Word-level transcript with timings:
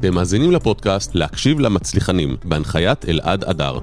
אתם 0.00 0.14
מאזינים 0.14 0.52
לפודקאסט 0.52 1.14
להקשיב 1.14 1.60
למצליחנים, 1.60 2.36
בהנחיית 2.44 3.04
אלעד 3.08 3.44
אדר. 3.44 3.78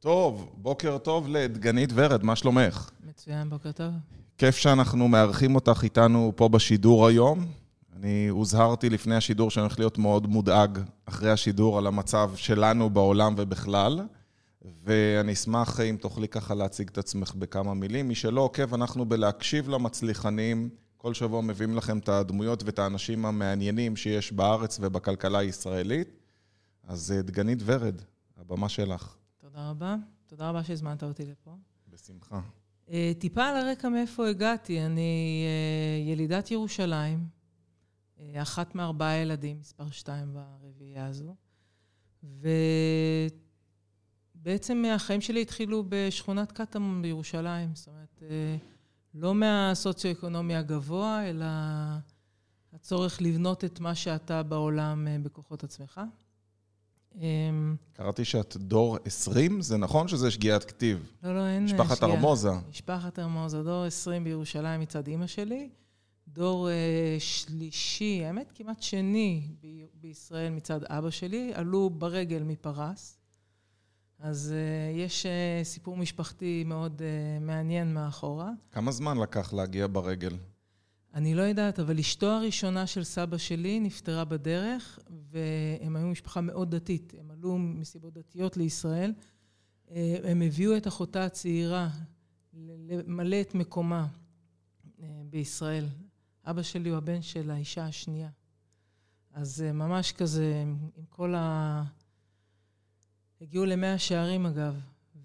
טוב, 0.00 0.50
בוקר 0.56 0.98
טוב 0.98 1.28
לדגנית 1.28 1.90
ורד, 1.94 2.24
מה 2.24 2.36
שלומך? 2.36 2.90
מצוין, 3.08 3.50
בוקר 3.50 3.72
טוב. 3.72 3.90
כיף 4.38 4.56
שאנחנו 4.56 5.08
מארחים 5.08 5.54
אותך 5.54 5.80
איתנו 5.82 6.32
פה 6.36 6.48
בשידור 6.48 7.06
היום. 7.06 7.46
אני 7.96 8.28
הוזהרתי 8.28 8.90
לפני 8.90 9.14
השידור 9.14 9.50
שאני 9.50 9.62
הולך 9.62 9.78
להיות 9.78 9.98
מאוד 9.98 10.26
מודאג 10.26 10.78
אחרי 11.06 11.30
השידור 11.30 11.78
על 11.78 11.86
המצב 11.86 12.30
שלנו 12.36 12.90
בעולם 12.90 13.34
ובכלל, 13.36 14.00
ואני 14.84 15.32
אשמח 15.32 15.80
אם 15.80 15.96
תוכלי 16.00 16.28
ככה 16.28 16.54
להציג 16.54 16.88
את 16.88 16.98
עצמך 16.98 17.34
בכמה 17.34 17.74
מילים. 17.74 18.08
מי 18.08 18.14
שלא 18.14 18.40
עוקב, 18.40 18.74
אנחנו 18.74 19.04
בלהקשיב 19.04 19.68
למצליחנים. 19.68 20.70
כל 20.96 21.14
שבוע 21.14 21.40
מביאים 21.40 21.76
לכם 21.76 21.98
את 21.98 22.08
הדמויות 22.08 22.62
ואת 22.62 22.78
האנשים 22.78 23.26
המעניינים 23.26 23.96
שיש 23.96 24.32
בארץ 24.32 24.78
ובכלכלה 24.80 25.38
הישראלית. 25.38 26.08
אז 26.82 27.12
אה, 27.12 27.22
דגנית 27.22 27.58
ורד, 27.64 28.02
הבמה 28.36 28.68
שלך. 28.68 29.16
תודה 29.38 29.70
רבה. 29.70 29.96
תודה 30.26 30.48
רבה 30.48 30.64
שהזמנת 30.64 31.02
אותי 31.02 31.26
לפה. 31.26 31.50
בשמחה. 31.88 32.40
אה, 32.90 33.12
טיפה 33.18 33.44
על 33.44 33.56
הרקע 33.56 33.88
מאיפה 33.88 34.28
הגעתי. 34.28 34.86
אני 34.86 35.44
אה, 35.46 36.12
ילידת 36.12 36.50
ירושלים, 36.50 37.26
אחת 38.34 38.74
מארבעה 38.74 39.16
ילדים, 39.16 39.58
מספר 39.60 39.90
שתיים 39.90 40.34
ברביעייה 40.34 41.06
הזו. 41.06 41.34
ובעצם 44.46 44.84
החיים 44.94 45.20
שלי 45.20 45.42
התחילו 45.42 45.84
בשכונת 45.88 46.52
קטמון 46.52 47.02
בירושלים. 47.02 47.70
זאת 47.74 47.88
אומרת, 47.88 48.22
לא 49.14 49.34
מהסוציו-אקונומי 49.34 50.56
הגבוה, 50.56 51.28
אלא 51.28 51.46
הצורך 52.72 53.22
לבנות 53.22 53.64
את 53.64 53.80
מה 53.80 53.94
שאתה 53.94 54.42
בעולם 54.42 55.06
בכוחות 55.22 55.64
עצמך. 55.64 56.00
אמ, 57.14 57.76
קראתי 57.92 58.24
שאת 58.24 58.56
דור 58.56 58.98
20, 59.04 59.62
זה 59.62 59.76
נכון 59.76 60.08
שזה 60.08 60.30
שגיאת 60.30 60.64
כתיב? 60.64 61.12
לא, 61.22 61.36
לא, 61.36 61.46
אין 61.46 61.68
שגיאה. 61.68 61.84
משפחת 61.84 62.02
ארמוזה. 62.02 62.50
משפחת 62.70 63.18
ארמוזה, 63.18 63.62
דור 63.62 63.84
20 63.84 64.24
בירושלים 64.24 64.80
מצד 64.80 65.06
אימא 65.06 65.26
שלי. 65.26 65.68
דור 66.28 66.68
uh, 66.68 66.70
שלישי, 67.20 68.24
האמת 68.24 68.52
כמעט 68.54 68.82
שני 68.82 69.48
ב- 69.62 69.84
בישראל 70.00 70.50
מצד 70.50 70.84
אבא 70.84 71.10
שלי, 71.10 71.52
עלו 71.54 71.90
ברגל 71.90 72.42
מפרס. 72.42 73.18
אז 74.18 74.54
uh, 74.54 74.96
יש 74.98 75.26
uh, 75.26 75.64
סיפור 75.64 75.96
משפחתי 75.96 76.64
מאוד 76.66 77.00
uh, 77.00 77.42
מעניין 77.44 77.94
מאחורה. 77.94 78.50
כמה 78.72 78.92
זמן 78.92 79.18
לקח 79.18 79.52
להגיע 79.52 79.86
ברגל? 79.86 80.36
אני 81.16 81.34
לא 81.34 81.42
יודעת, 81.42 81.78
אבל 81.78 81.98
אשתו 81.98 82.26
הראשונה 82.26 82.86
של 82.86 83.04
סבא 83.04 83.38
שלי 83.38 83.80
נפטרה 83.80 84.24
בדרך, 84.24 84.98
והם 85.30 85.96
היו 85.96 86.06
משפחה 86.06 86.40
מאוד 86.40 86.74
דתית. 86.74 87.14
הם 87.18 87.30
עלו 87.30 87.58
מסיבות 87.58 88.14
דתיות 88.14 88.56
לישראל. 88.56 89.12
אה, 89.90 90.16
הם 90.24 90.42
הביאו 90.42 90.76
את 90.76 90.86
אחותה 90.86 91.24
הצעירה 91.24 91.88
למלא 92.52 93.40
את 93.40 93.54
מקומה 93.54 94.06
אה, 95.00 95.22
בישראל. 95.30 95.86
אבא 96.44 96.62
שלי 96.62 96.88
הוא 96.88 96.98
הבן 96.98 97.22
של 97.22 97.50
האישה 97.50 97.86
השנייה. 97.86 98.30
אז 99.32 99.62
אה, 99.62 99.72
ממש 99.72 100.12
כזה, 100.12 100.64
עם 100.96 101.04
כל 101.08 101.34
ה... 101.34 101.82
הגיעו 103.40 103.64
למאה 103.64 103.98
שערים 103.98 104.46
אגב, 104.46 104.80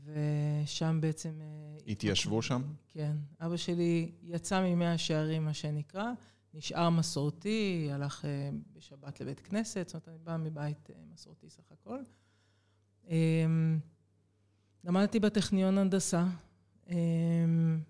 ושם 0.05 0.97
בעצם 1.01 1.39
התיישבו 1.87 2.41
שם? 2.41 2.61
כן. 2.87 3.17
אבא 3.39 3.57
שלי 3.57 4.11
יצא 4.23 4.61
ממאה 4.61 4.97
שערים, 4.97 5.45
מה 5.45 5.53
שנקרא, 5.53 6.11
נשאר 6.53 6.89
מסורתי, 6.89 7.89
הלך 7.91 8.25
אה, 8.25 8.49
בשבת 8.73 9.19
לבית 9.19 9.39
כנסת, 9.39 9.87
זאת 9.87 9.93
אומרת, 9.93 10.07
אני 10.07 10.17
באה 10.23 10.37
מבית 10.37 10.89
אה, 10.89 10.95
מסורתי 11.13 11.49
סך 11.49 11.71
הכל. 11.71 11.99
אמ, 13.07 13.79
למדתי 14.83 15.19
בטכניון 15.19 15.77
הנדסה. 15.77 16.25
אמ, 16.89 17.81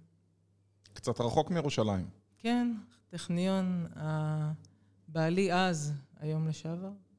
קצת 0.94 1.22
רחוק 1.22 1.52
מירושלים. 1.52 2.10
כן, 2.38 2.74
טכניון, 3.10 3.88
בעלי 5.08 5.54
אז, 5.54 5.94
היום 6.20 6.48
לשעבר, 6.48 6.88
אה, 6.88 7.11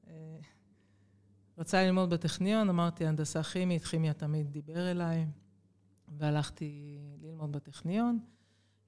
רצה 1.59 1.83
ללמוד 1.83 2.11
בטכניון, 2.11 2.69
אמרתי 2.69 3.07
הנדסה 3.07 3.43
כימית, 3.43 3.85
כימיה 3.85 4.13
תמיד 4.13 4.53
דיבר 4.53 4.91
אליי. 4.91 5.27
והלכתי 6.19 6.99
ללמוד 7.23 7.53
בטכניון. 7.53 8.19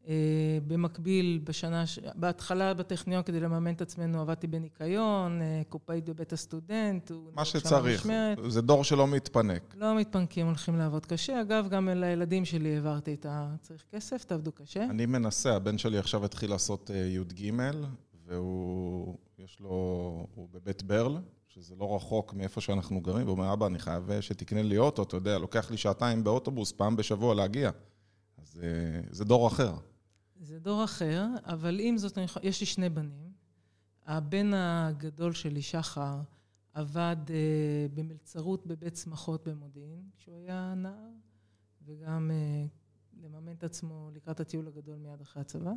אה, 0.08 0.58
במקביל, 0.66 1.40
בשנה, 1.44 1.84
בהתחלה 2.14 2.74
בטכניון, 2.74 3.22
כדי 3.22 3.40
לממן 3.40 3.74
את 3.74 3.80
עצמנו, 3.80 4.20
עבדתי 4.20 4.46
בניקיון, 4.46 5.42
אה, 5.42 5.62
קופאית 5.68 6.04
בבית 6.04 6.32
הסטודנט. 6.32 7.10
מה 7.34 7.44
שצריך, 7.44 8.06
זה 8.48 8.62
דור 8.62 8.84
שלא 8.84 9.06
מתפנק. 9.06 9.74
לא 9.78 9.96
מתפנקים, 9.96 10.46
הולכים 10.46 10.76
לעבוד 10.76 11.06
קשה. 11.06 11.40
אגב, 11.40 11.68
גם 11.68 11.88
לילדים 11.88 12.44
שלי 12.44 12.74
העברתי 12.74 13.14
את 13.14 13.26
ה... 13.26 13.54
צריך 13.60 13.84
כסף, 13.90 14.24
תעבדו 14.24 14.52
קשה. 14.52 14.84
אני 14.84 15.06
מנסה, 15.06 15.56
הבן 15.56 15.78
שלי 15.78 15.98
עכשיו 15.98 16.24
התחיל 16.24 16.50
לעשות 16.50 16.90
אה, 16.90 16.96
י"ג, 16.96 17.50
והוא, 18.26 19.16
יש 19.38 19.60
לו, 19.60 19.68
הוא 20.34 20.48
בבית 20.52 20.82
ברל, 20.82 21.18
שזה 21.54 21.74
לא 21.76 21.96
רחוק 21.96 22.34
מאיפה 22.34 22.60
שאנחנו 22.60 23.00
גרים, 23.00 23.26
והוא 23.26 23.36
אומר, 23.36 23.52
אבא, 23.52 23.66
אני 23.66 23.78
חייב 23.78 24.10
אה, 24.10 24.22
שתקנה 24.22 24.62
לי 24.62 24.78
אוטו, 24.78 25.02
אתה 25.02 25.16
יודע, 25.16 25.38
לוקח 25.38 25.70
לי 25.70 25.76
שעתיים 25.76 26.24
באוטובוס 26.24 26.72
פעם 26.72 26.96
בשבוע 26.96 27.34
להגיע. 27.34 27.70
אז 28.38 28.60
אה, 28.62 29.00
זה 29.10 29.24
דור 29.24 29.48
אחר. 29.48 29.74
זה 30.40 30.58
דור 30.58 30.84
אחר, 30.84 31.26
אבל 31.44 31.80
עם 31.80 31.98
זאת, 31.98 32.18
אני, 32.18 32.26
יש 32.42 32.60
לי 32.60 32.66
שני 32.66 32.88
בנים. 32.88 33.32
הבן 34.06 34.54
הגדול 34.54 35.32
שלי, 35.32 35.62
שחר, 35.62 36.20
עבד 36.72 37.16
אה, 37.30 37.86
במלצרות 37.94 38.66
בבית 38.66 38.94
צמחות 38.94 39.48
במודיעין, 39.48 40.08
כשהוא 40.16 40.36
היה 40.36 40.74
נער, 40.76 41.10
וגם 41.86 42.30
אה, 42.30 42.66
לממן 43.22 43.52
את 43.52 43.64
עצמו 43.64 44.10
לקראת 44.14 44.40
הטיול 44.40 44.68
הגדול 44.68 44.96
מיד 44.96 45.20
אחרי 45.20 45.40
הצבא. 45.40 45.72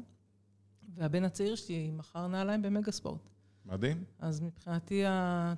והבן 0.96 1.24
הצעיר 1.24 1.56
שלי 1.56 1.92
מכר 1.92 2.28
נעליים 2.28 2.62
במגה 2.62 2.92
ספורט. 2.92 3.37
מדהים. 3.68 4.04
אז 4.20 4.42
מבחינתי 4.42 5.04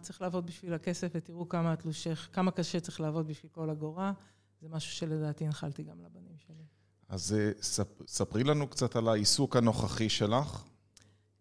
צריך 0.02 0.22
לעבוד 0.22 0.46
בשביל 0.46 0.74
הכסף, 0.74 1.12
ותראו 1.14 1.50
כמה 1.50 1.74
התלושך, 1.74 2.30
כמה 2.34 2.52
קשה 2.52 2.80
צריך 2.80 3.02
לעבוד 3.02 3.28
בשביל 3.28 3.52
כל 3.52 3.70
אגורה. 3.70 4.14
זה 4.62 4.68
משהו 4.70 4.92
שלדעתי 4.92 5.46
הנחלתי 5.46 5.84
גם 5.84 5.98
לבנים 6.02 6.38
שלי. 6.48 6.64
אז 7.10 7.36
אה, 7.40 7.52
ספרי 8.08 8.44
לנו 8.44 8.68
קצת 8.68 8.96
על 8.96 9.08
העיסוק 9.08 9.56
הנוכחי 9.56 10.10
שלך. 10.10 10.64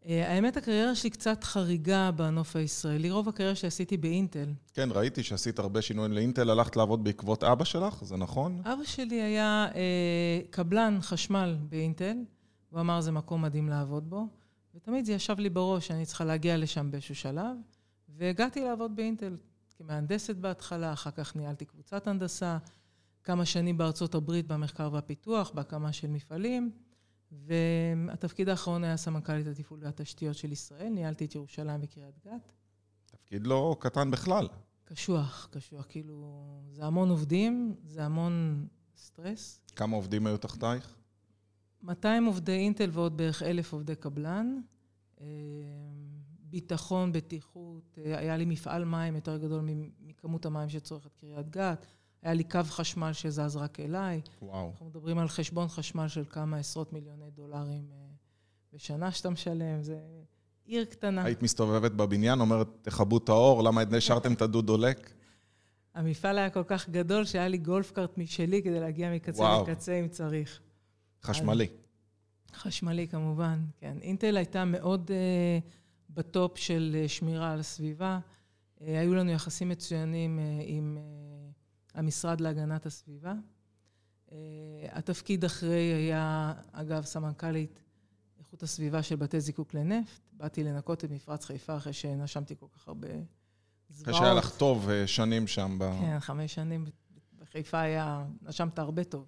אה, 0.06 0.32
האמת, 0.32 0.56
הקריירה 0.56 0.94
שלי 0.94 1.10
קצת 1.10 1.44
חריגה 1.44 2.10
בנוף 2.10 2.56
הישראלי. 2.56 3.10
רוב 3.10 3.28
הקריירה 3.28 3.54
שלי 3.54 3.66
עשיתי 3.66 3.96
באינטל. 3.96 4.52
כן, 4.74 4.88
ראיתי 4.92 5.22
שעשית 5.22 5.58
הרבה 5.58 5.82
שינויים 5.82 6.12
לאינטל. 6.12 6.50
הלכת 6.50 6.76
לעבוד 6.76 7.04
בעקבות 7.04 7.44
אבא 7.44 7.64
שלך, 7.64 8.04
זה 8.04 8.16
נכון? 8.16 8.60
אבא 8.64 8.84
שלי 8.84 9.22
היה 9.22 9.68
אה, 9.74 10.40
קבלן 10.50 10.98
חשמל 11.00 11.56
באינטל. 11.68 12.16
הוא 12.70 12.80
אמר, 12.80 13.00
זה 13.00 13.12
מקום 13.12 13.42
מדהים 13.42 13.68
לעבוד 13.68 14.10
בו. 14.10 14.26
ותמיד 14.74 15.04
זה 15.04 15.12
ישב 15.12 15.38
לי 15.38 15.50
בראש 15.50 15.86
שאני 15.86 16.06
צריכה 16.06 16.24
להגיע 16.24 16.56
לשם 16.56 16.90
באיזשהו 16.90 17.14
שלב, 17.14 17.56
והגעתי 18.08 18.64
לעבוד 18.64 18.96
באינטל 18.96 19.36
כמהנדסת 19.76 20.36
בהתחלה, 20.36 20.92
אחר 20.92 21.10
כך 21.10 21.36
ניהלתי 21.36 21.64
קבוצת 21.64 22.06
הנדסה, 22.06 22.58
כמה 23.24 23.44
שנים 23.44 23.78
בארצות 23.78 24.14
הברית 24.14 24.46
במחקר 24.46 24.88
והפיתוח, 24.92 25.50
בהקמה 25.50 25.92
של 25.92 26.08
מפעלים, 26.08 26.70
והתפקיד 27.32 28.48
האחרון 28.48 28.84
היה 28.84 28.96
סמנכ"לית 28.96 29.46
התפעול 29.46 29.80
והתשתיות 29.82 30.36
של 30.36 30.52
ישראל, 30.52 30.88
ניהלתי 30.88 31.24
את 31.24 31.34
ירושלים 31.34 31.80
וקריית 31.82 32.14
גת. 32.26 32.52
תפקיד 33.06 33.46
לא 33.46 33.76
קטן 33.80 34.10
בכלל. 34.10 34.48
קשוח, 34.84 35.48
קשוח, 35.50 35.86
כאילו, 35.88 36.44
זה 36.70 36.84
המון 36.84 37.10
עובדים, 37.10 37.74
זה 37.84 38.04
המון 38.04 38.66
סטרס. 38.96 39.60
כמה 39.76 39.96
עובדים 39.96 40.26
היו 40.26 40.36
תחתייך? 40.36 40.96
200 41.82 42.24
עובדי 42.24 42.52
אינטל 42.52 42.90
ועוד 42.92 43.16
בערך 43.16 43.42
אלף 43.42 43.72
עובדי 43.72 43.96
קבלן. 43.96 44.60
אה, 45.20 45.26
ביטחון, 46.50 47.12
בטיחות, 47.12 47.98
אה, 48.04 48.18
היה 48.18 48.36
לי 48.36 48.44
מפעל 48.44 48.84
מים 48.84 49.14
יותר 49.14 49.36
גדול 49.36 49.68
מכמות 50.00 50.46
המים 50.46 50.68
שצורכת 50.68 51.14
קריית 51.14 51.50
גת, 51.50 51.86
היה 52.22 52.34
לי 52.34 52.44
קו 52.44 52.60
חשמל 52.64 53.12
שזז 53.12 53.56
רק 53.56 53.80
אליי. 53.80 54.20
וואו. 54.42 54.70
אנחנו 54.70 54.86
מדברים 54.86 55.18
על 55.18 55.28
חשבון 55.28 55.68
חשמל 55.68 56.08
של 56.08 56.24
כמה 56.28 56.56
עשרות 56.56 56.92
מיליוני 56.92 57.30
דולרים 57.30 57.88
אה, 57.92 57.96
בשנה 58.72 59.12
שאתה 59.12 59.30
משלם, 59.30 59.82
זה 59.82 59.98
עיר 60.64 60.84
קטנה. 60.84 61.24
היית 61.24 61.42
מסתובבת 61.42 61.92
בבניין, 61.92 62.40
אומרת, 62.40 62.68
תכבו 62.82 63.18
את 63.18 63.28
האור, 63.28 63.62
למה 63.62 63.82
השארתם 63.96 64.32
את 64.32 64.42
הדוד 64.42 64.66
דולק? 64.66 65.12
המפעל 65.94 66.38
היה 66.38 66.50
כל 66.50 66.64
כך 66.66 66.88
גדול 66.88 67.24
שהיה 67.24 67.48
לי 67.48 67.58
גולף 67.58 67.90
קארט 67.90 68.18
משלי 68.18 68.62
כדי 68.62 68.80
להגיע 68.80 69.14
מקצה 69.14 69.42
וואו. 69.42 69.62
לקצה 69.62 70.00
אם 70.00 70.08
צריך. 70.08 70.60
חשמלי. 71.22 71.66
חשמלי 72.54 73.08
כמובן, 73.08 73.64
כן. 73.78 73.98
אינטל 74.02 74.36
הייתה 74.36 74.64
מאוד 74.64 75.10
uh, 75.10 75.64
בטופ 76.10 76.58
של 76.58 76.96
uh, 77.04 77.08
שמירה 77.08 77.52
על 77.52 77.60
הסביבה. 77.60 78.18
Uh, 78.78 78.82
היו 78.82 79.14
לנו 79.14 79.30
יחסים 79.30 79.68
מצוינים 79.68 80.38
uh, 80.38 80.62
עם 80.66 80.98
uh, 80.98 81.98
המשרד 81.98 82.40
להגנת 82.40 82.86
הסביבה. 82.86 83.34
התפקיד 84.92 85.44
אחרי 85.44 85.94
היה, 85.94 86.52
אגב, 86.72 87.04
סמנכ"לית 87.04 87.80
איכות 88.38 88.62
הסביבה 88.62 89.02
של 89.02 89.16
בתי 89.16 89.40
זיקוק 89.40 89.74
לנפט. 89.74 90.20
באתי 90.32 90.64
לנקות 90.64 91.04
את 91.04 91.10
מפרץ 91.10 91.44
חיפה 91.44 91.76
אחרי 91.76 91.92
שנשמתי 91.92 92.54
כל 92.56 92.66
כך 92.76 92.88
הרבה 92.88 93.08
זוועות. 93.88 94.02
אחרי 94.02 94.14
שהיה 94.14 94.34
לך 94.34 94.56
טוב 94.56 94.88
שנים 95.06 95.46
שם. 95.46 95.76
ב... 95.78 95.90
כן, 96.00 96.20
חמש 96.20 96.54
שנים 96.54 96.84
בחיפה 97.38 97.80
היה, 97.80 98.24
נשמת 98.42 98.78
הרבה 98.78 99.04
טוב. 99.04 99.26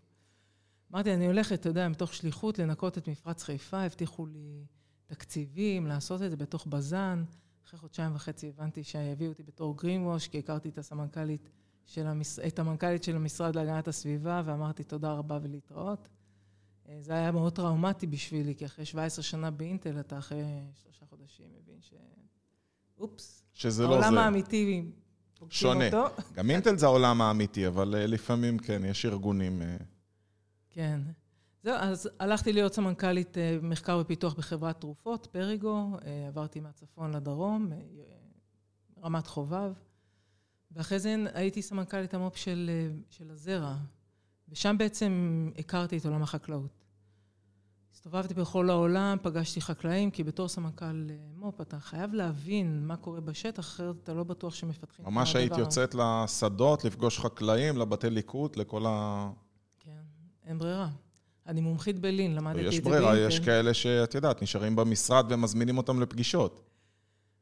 אמרתי, 0.92 1.14
אני 1.14 1.26
הולכת, 1.26 1.60
אתה 1.60 1.68
יודע, 1.68 1.88
מתוך 1.88 2.14
שליחות 2.14 2.58
לנקות 2.58 2.98
את 2.98 3.08
מפרץ 3.08 3.42
חיפה, 3.42 3.82
הבטיחו 3.82 4.26
לי 4.26 4.64
תקציבים, 5.06 5.86
לעשות 5.86 6.22
את 6.22 6.30
זה 6.30 6.36
בתוך 6.36 6.66
בז"ן. 6.66 7.24
אחרי 7.66 7.78
חודשיים 7.78 8.14
וחצי 8.14 8.48
הבנתי 8.48 8.84
שהביאו 8.84 9.30
אותי 9.30 9.42
בתור 9.42 9.76
גרין 9.76 10.06
ווש, 10.06 10.28
כי 10.28 10.38
הכרתי 10.38 10.68
את 10.68 10.78
הסמנכ"לית 10.78 11.50
של 11.86 12.06
המש... 12.06 12.38
את 12.38 12.58
המנכ"לית 12.58 13.02
של 13.02 13.16
המשרד 13.16 13.56
להגנת 13.56 13.88
הסביבה, 13.88 14.42
ואמרתי 14.44 14.84
תודה 14.84 15.12
רבה 15.12 15.38
ולהתראות. 15.42 16.08
אה, 16.88 16.96
זה 17.00 17.12
היה 17.12 17.32
מאוד 17.32 17.52
טראומטי 17.52 18.06
בשבילי, 18.06 18.54
כי 18.54 18.66
אחרי 18.66 18.84
17 18.84 19.22
שנה 19.22 19.50
באינטל, 19.50 20.00
אתה 20.00 20.18
אחרי 20.18 20.44
שלושה 20.82 21.06
חודשים 21.06 21.46
מבין 21.62 21.80
ש... 21.80 21.94
אופס. 22.98 23.44
שזה 23.54 23.82
לא 23.82 23.88
זה. 23.88 23.94
העולם 23.94 24.18
האמיתי, 24.18 24.84
שונה. 25.50 25.86
אותו. 25.86 26.22
גם 26.34 26.50
אינטל 26.50 26.76
זה 26.76 26.86
העולם 26.86 27.20
האמיתי, 27.20 27.66
אבל 27.66 27.94
אה, 27.94 28.06
לפעמים 28.06 28.58
כן, 28.58 28.82
יש 28.84 29.06
ארגונים... 29.06 29.62
אה, 30.70 30.74
כן. 30.74 31.00
זהו, 31.62 31.74
אז 31.74 32.08
הלכתי 32.18 32.52
להיות 32.52 32.74
סמנכ"לית 32.74 33.36
מחקר 33.62 33.98
ופיתוח 34.00 34.34
בחברת 34.34 34.80
תרופות, 34.80 35.26
פריגו, 35.26 35.96
עברתי 36.28 36.60
מהצפון 36.60 37.14
לדרום, 37.14 37.72
רמת 39.04 39.26
חובב. 39.26 39.72
ואחרי 40.72 40.98
זה 40.98 41.16
הייתי 41.34 41.62
סמנכ"לית 41.62 42.14
המו"פ 42.14 42.36
של, 42.36 42.70
של 43.10 43.30
הזרע, 43.30 43.76
ושם 44.48 44.78
בעצם 44.78 45.50
הכרתי 45.58 45.98
את 45.98 46.06
עולם 46.06 46.22
החקלאות. 46.22 46.84
הסתובבתי 47.94 48.34
בכל 48.34 48.70
העולם, 48.70 49.16
פגשתי 49.22 49.60
חקלאים, 49.60 50.10
כי 50.10 50.24
בתור 50.24 50.48
סמנכ"ל 50.48 51.06
מו"פ 51.36 51.60
אתה 51.60 51.80
חייב 51.80 52.14
להבין 52.14 52.86
מה 52.86 52.96
קורה 52.96 53.20
בשטח, 53.20 53.60
אחרת 53.60 53.96
אתה 54.02 54.14
לא 54.14 54.24
בטוח 54.24 54.54
שמפתחים 54.54 55.04
את 55.04 55.08
הדבר. 55.08 55.20
ממש 55.20 55.36
היית 55.36 55.58
יוצאת 55.58 55.94
לשדות, 55.94 56.84
לפגוש 56.84 57.18
חקלאים, 57.18 57.76
לבתי 57.76 58.10
ליקוט, 58.10 58.56
לכל 58.56 58.86
ה... 58.86 59.30
כן, 60.44 60.48
אין 60.48 60.58
ברירה. 60.58 60.88
אני 61.46 61.60
מומחית 61.60 61.98
בלין, 61.98 62.34
למדתי 62.34 62.66
את 62.66 62.72
זה 62.72 62.80
באינטל. 62.82 62.98
יש 62.98 63.10
ברירה, 63.10 63.18
יש 63.18 63.40
כאלה 63.40 63.74
שאת 63.74 64.14
יודעת, 64.14 64.42
נשארים 64.42 64.76
במשרד 64.76 65.26
ומזמינים 65.32 65.78
אותם 65.78 66.00
לפגישות. 66.00 66.62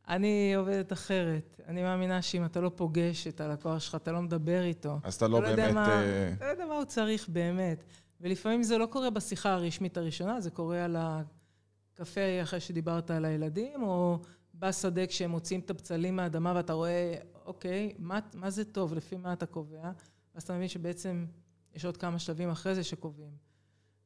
אני 0.08 0.54
עובדת 0.54 0.92
אחרת. 0.92 1.60
אני 1.66 1.82
מאמינה 1.82 2.22
שאם 2.22 2.44
אתה 2.44 2.60
לא 2.60 2.70
פוגש 2.74 3.26
את 3.26 3.40
הלקוח 3.40 3.78
שלך, 3.78 3.94
אתה 3.94 4.12
לא 4.12 4.22
מדבר 4.22 4.62
איתו. 4.62 4.98
אז 5.02 5.14
אתה 5.14 5.28
לא, 5.28 5.42
לא 5.42 5.56
באמת... 5.56 5.76
אה, 5.76 6.32
אתה 6.32 6.44
לא 6.44 6.50
יודע 6.50 6.66
מה 6.66 6.74
הוא 6.74 6.84
צריך 6.84 7.28
באמת. 7.28 7.84
ולפעמים 8.20 8.62
זה 8.62 8.78
לא 8.78 8.86
קורה 8.86 9.10
בשיחה 9.10 9.52
הרשמית 9.52 9.96
הראשונה, 9.96 10.40
זה 10.40 10.50
קורה 10.50 10.84
על 10.84 10.96
הקפה 10.98 12.20
אחרי 12.42 12.60
שדיברת 12.60 13.10
על 13.10 13.24
הילדים, 13.24 13.82
או 13.82 14.18
בשדה 14.54 15.06
כשהם 15.06 15.30
מוציאים 15.30 15.60
את 15.60 15.70
הבצלים 15.70 16.16
מהאדמה 16.16 16.52
ואתה 16.56 16.72
רואה, 16.72 17.14
אוקיי, 17.46 17.92
מה, 17.98 18.18
מה 18.34 18.50
זה 18.50 18.64
טוב, 18.64 18.94
לפי 18.94 19.16
מה 19.16 19.32
אתה 19.32 19.46
קובע? 19.46 19.90
ואז 20.34 20.42
אתה 20.42 20.54
מבין 20.54 20.68
שבעצם 20.68 21.26
יש 21.74 21.84
עוד 21.84 21.96
כמה 21.96 22.18
שלבים 22.18 22.50
אחרי 22.50 22.74
זה 22.74 22.84
שקובעים. 22.84 23.32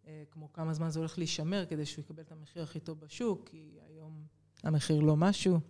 אה, 0.06 0.22
כמו 0.30 0.52
כמה 0.52 0.72
זמן 0.74 0.90
זה 0.90 0.98
הולך 0.98 1.18
להישמר 1.18 1.66
כדי 1.66 1.86
שהוא 1.86 2.02
יקבל 2.02 2.22
את 2.22 2.32
המחיר 2.32 2.62
הכי 2.62 2.80
טוב 2.80 3.00
בשוק, 3.00 3.48
כי 3.48 3.78
היום 3.88 4.24
המחיר 4.62 5.00
לא 5.00 5.16
משהו. 5.16 5.60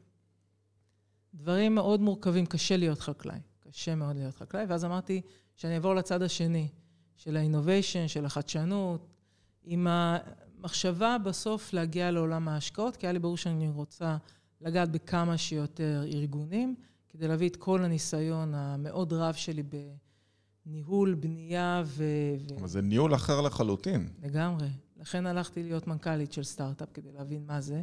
דברים 1.34 1.74
מאוד 1.74 2.00
מורכבים, 2.00 2.46
קשה 2.46 2.76
להיות 2.76 3.00
חקלאי. 3.00 3.40
קשה 3.60 3.94
מאוד 3.94 4.16
להיות 4.16 4.34
חקלאי, 4.34 4.64
ואז 4.68 4.84
אמרתי 4.84 5.20
שאני 5.56 5.74
אעבור 5.74 5.94
לצד 5.94 6.22
השני, 6.22 6.68
של 7.16 7.36
ה-innovation, 7.36 8.08
של 8.08 8.24
החדשנות, 8.24 9.06
עם 9.64 9.86
המחשבה 9.86 11.16
בסוף 11.24 11.72
להגיע 11.72 12.10
לעולם 12.10 12.48
ההשקעות, 12.48 12.96
כי 12.96 13.06
היה 13.06 13.12
לי 13.12 13.18
ברור 13.18 13.36
שאני 13.36 13.68
רוצה 13.68 14.16
לגעת 14.60 14.90
בכמה 14.90 15.38
שיותר 15.38 16.02
ארגונים, 16.12 16.74
כדי 17.08 17.28
להביא 17.28 17.48
את 17.48 17.56
כל 17.56 17.84
הניסיון 17.84 18.54
המאוד 18.54 19.12
רב 19.12 19.34
שלי 19.34 19.62
בניהול, 20.66 21.14
בנייה 21.14 21.82
ו... 21.86 22.04
אבל 22.58 22.68
זה 22.68 22.82
ניהול 22.82 23.14
אחר 23.14 23.40
לחלוטין. 23.40 24.08
לגמרי. 24.22 24.68
לכן 24.96 25.26
הלכתי 25.26 25.62
להיות 25.62 25.86
מנכ"לית 25.86 26.32
של 26.32 26.42
סטארט-אפ 26.42 26.88
כדי 26.92 27.12
להבין 27.12 27.46
מה 27.46 27.60
זה. 27.60 27.82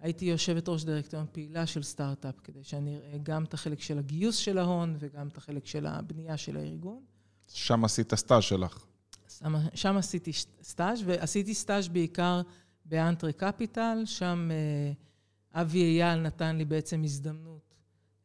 הייתי 0.00 0.24
יושבת 0.24 0.68
ראש 0.68 0.84
דירקטוריון 0.84 1.26
פעילה 1.32 1.66
של 1.66 1.82
סטארט-אפ, 1.82 2.40
כדי 2.44 2.64
שאני 2.64 2.96
אראה 2.96 3.18
גם 3.22 3.44
את 3.44 3.54
החלק 3.54 3.80
של 3.80 3.98
הגיוס 3.98 4.36
של 4.36 4.58
ההון 4.58 4.96
וגם 4.98 5.28
את 5.28 5.36
החלק 5.36 5.66
של 5.66 5.86
הבנייה 5.86 6.36
של 6.36 6.56
הארגון. 6.56 7.00
שם 7.48 7.84
עשית 7.84 8.14
סטאז' 8.14 8.42
שלך. 8.42 8.84
שם, 9.38 9.54
שם 9.74 9.96
עשיתי 9.96 10.32
סטאז', 10.62 11.02
ועשיתי 11.06 11.54
סטאז' 11.54 11.88
בעיקר 11.88 12.40
ב-Entrée 12.84 13.32
Capital, 13.32 14.02
שם 14.04 14.50
אה, 14.50 15.60
אבי 15.60 15.82
אייל 15.82 16.20
נתן 16.20 16.56
לי 16.56 16.64
בעצם 16.64 17.02
הזדמנות 17.04 17.74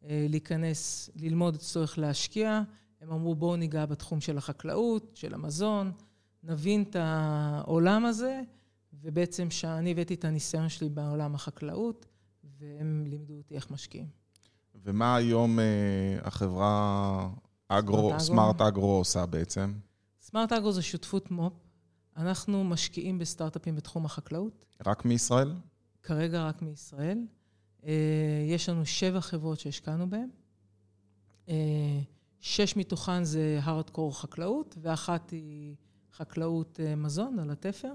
אה, 0.03 0.25
להיכנס, 0.29 1.09
ללמוד 1.15 1.55
את 1.55 1.61
הצורך 1.61 1.97
להשקיע. 1.97 2.61
הם 3.05 3.11
אמרו, 3.11 3.35
בואו 3.35 3.55
ניגע 3.55 3.85
בתחום 3.85 4.21
של 4.21 4.37
החקלאות, 4.37 5.11
של 5.15 5.33
המזון, 5.33 5.91
נבין 6.43 6.83
את 6.83 6.95
העולם 6.99 8.05
הזה. 8.05 8.41
ובעצם 9.03 9.49
שאני 9.49 9.91
הבאתי 9.91 10.13
את 10.13 10.25
הניסיון 10.25 10.69
שלי 10.69 10.89
בעולם 10.89 11.35
החקלאות, 11.35 12.05
והם 12.59 13.03
לימדו 13.07 13.33
אותי 13.33 13.55
איך 13.55 13.71
משקיעים. 13.71 14.07
ומה 14.75 15.15
היום 15.15 15.59
אה, 15.59 15.65
החברה 16.23 17.29
אגרו, 17.67 18.19
סמארט 18.19 18.61
אגרו 18.61 18.97
עושה 18.97 19.25
בעצם? 19.25 19.73
סמארט 20.21 20.51
אגרו 20.51 20.71
זה 20.71 20.81
שותפות 20.81 21.31
מו"פ. 21.31 21.53
אנחנו 22.17 22.63
משקיעים 22.63 23.19
בסטארט-אפים 23.19 23.75
בתחום 23.75 24.05
החקלאות. 24.05 24.65
רק 24.85 25.05
מישראל? 25.05 25.53
כרגע 26.03 26.47
רק 26.47 26.61
מישראל. 26.61 27.19
אה, 27.85 27.91
יש 28.47 28.69
לנו 28.69 28.85
שבע 28.85 29.21
חברות 29.21 29.59
שהשקענו 29.59 30.09
בהן. 30.09 30.29
שש 32.45 32.77
מתוכן 32.77 33.23
זה 33.23 33.59
הארדקור 33.61 34.19
חקלאות, 34.19 34.75
ואחת 34.81 35.29
היא 35.29 35.75
חקלאות 36.13 36.79
אה, 36.79 36.95
מזון 36.95 37.39
על 37.39 37.51
התפר. 37.51 37.93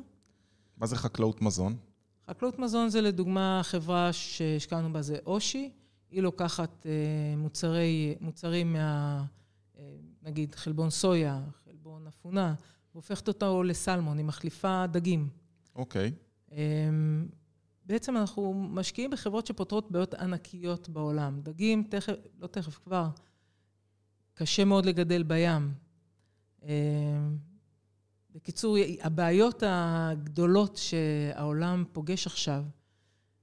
מה 0.76 0.86
זה 0.86 0.96
חקלאות 0.96 1.42
מזון? 1.42 1.76
חקלאות 2.30 2.58
מזון 2.58 2.88
זה 2.88 3.00
לדוגמה 3.00 3.60
חברה 3.64 4.12
שהשקענו 4.12 4.92
בה 4.92 5.02
זה 5.02 5.16
אושי, 5.26 5.70
היא 6.10 6.22
לוקחת 6.22 6.86
אה, 6.86 7.36
מוצרי, 7.36 8.14
מוצרים 8.20 8.72
מה... 8.72 9.24
אה, 9.78 9.96
נגיד 10.22 10.54
חלבון 10.54 10.90
סויה, 10.90 11.40
חלבון 11.64 12.06
אפונה, 12.06 12.54
והופכת 12.94 13.28
אותו 13.28 13.62
לסלמון, 13.62 14.18
היא 14.18 14.26
מחליפה 14.26 14.86
דגים. 14.86 15.28
אוקיי. 15.76 16.12
Okay. 16.12 16.52
אמ, 16.52 17.28
בעצם 17.86 18.16
אנחנו 18.16 18.54
משקיעים 18.54 19.10
בחברות 19.10 19.46
שפותרות 19.46 19.90
בעיות 19.90 20.14
ענקיות 20.14 20.88
בעולם. 20.88 21.40
דגים, 21.40 21.84
תכף, 21.90 22.14
לא 22.38 22.46
תכף, 22.46 22.78
כבר, 22.84 23.08
קשה 24.40 24.64
מאוד 24.64 24.86
לגדל 24.86 25.22
בים. 25.22 25.74
אמ, 26.62 26.68
בקיצור, 28.34 28.76
הבעיות 29.02 29.62
הגדולות 29.66 30.76
שהעולם 30.76 31.84
פוגש 31.92 32.26
עכשיו, 32.26 32.64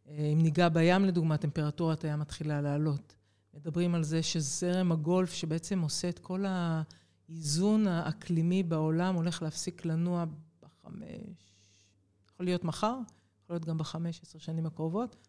אה, 0.07 0.29
אם 0.33 0.41
ניגע 0.41 0.69
בים 0.69 1.05
לדוגמה, 1.05 1.37
טמפרטורת 1.37 2.03
הים 2.03 2.19
מתחילה 2.19 2.61
לעלות. 2.61 3.15
מדברים 3.53 3.95
על 3.95 4.03
זה 4.03 4.23
שזרם 4.23 4.91
הגולף, 4.91 5.33
שבעצם 5.33 5.81
עושה 5.81 6.09
את 6.09 6.19
כל 6.19 6.45
האיזון 6.47 7.87
האקלימי 7.87 8.63
בעולם, 8.63 9.15
הולך 9.15 9.41
להפסיק 9.41 9.85
לנוע 9.85 10.25
בחמש, 10.61 11.55
יכול 12.33 12.45
להיות 12.45 12.63
מחר, 12.63 12.97
יכול 13.43 13.53
להיות 13.55 13.65
גם 13.65 13.77
בחמש, 13.77 14.21
עשר 14.23 14.39
שנים 14.39 14.65
הקרובות, 14.65 15.27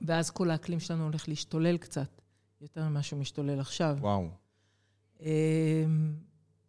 ואז 0.00 0.30
כל 0.30 0.50
האקלים 0.50 0.80
שלנו 0.80 1.04
הולך 1.04 1.28
להשתולל 1.28 1.76
קצת, 1.76 2.22
יותר 2.60 2.88
ממה 2.88 3.02
שהוא 3.02 3.20
משתולל 3.20 3.60
עכשיו. 3.60 3.96
וואו. 4.00 4.39
אמ, 5.22 6.14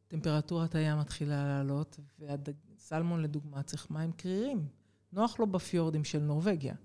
טמפרטורת 0.08 0.76
הים 0.76 1.00
מתחילה 1.00 1.48
לעלות, 1.48 2.00
והסלמון 2.20 3.22
לדוגמה 3.22 3.64
צריך 3.64 3.92
מים 3.92 4.12
קרירים. 4.12 4.66
נוח 5.14 5.40
לו 5.40 5.48
בפיורדים 5.48 6.04
של 6.04 6.20
נורבגיה. 6.20 6.76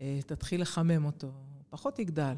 אה, 0.00 0.18
תתחיל 0.26 0.60
לחמם 0.60 1.04
אותו, 1.04 1.32
פחות 1.70 1.98
יגדל. 1.98 2.34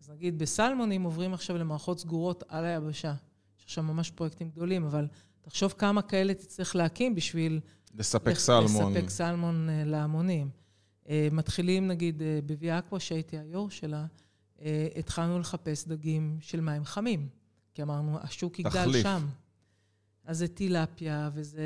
אז 0.00 0.10
נגיד 0.10 0.38
בסלמונים 0.38 1.02
עוברים 1.02 1.34
עכשיו 1.34 1.58
למערכות 1.58 1.98
סגורות 1.98 2.44
על 2.48 2.64
היבשה. 2.64 3.14
יש 3.58 3.64
עכשיו 3.64 3.84
ממש 3.84 4.10
פרויקטים 4.10 4.50
גדולים, 4.50 4.84
אבל 4.84 5.08
תחשוב 5.40 5.74
כמה 5.78 6.02
כאלה 6.02 6.34
תצטרך 6.34 6.76
להקים 6.76 7.14
בשביל... 7.14 7.60
לספק 7.94 8.26
לח... 8.26 8.38
סלמון. 8.38 8.92
לספק 8.92 9.10
סלמון 9.10 9.68
uh, 9.68 9.88
להמונים. 9.88 10.50
Uh, 11.04 11.08
מתחילים 11.32 11.88
נגיד 11.88 12.20
uh, 12.20 12.24
בוויה 12.46 12.78
אקווה, 12.78 13.00
שהייתי 13.00 13.38
היו"ר 13.38 13.68
שלה, 13.70 14.06
התחלנו 14.96 15.38
לחפש 15.38 15.88
דגים 15.88 16.38
של 16.40 16.60
מים 16.60 16.84
חמים. 16.84 17.28
כי 17.74 17.82
אמרנו, 17.82 18.18
השוק 18.20 18.58
יגדל 18.58 18.84
תחליף. 18.84 19.02
שם. 19.02 19.26
אז 20.24 20.38
זה 20.38 20.48
טילפיה, 20.48 21.30
וזה 21.34 21.62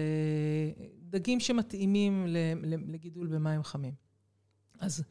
דגים 1.03 1.41
שמתאימים 1.41 2.27
לגידול 2.87 3.27
במים 3.27 3.63
חמים. 3.63 3.95
אז 4.79 5.03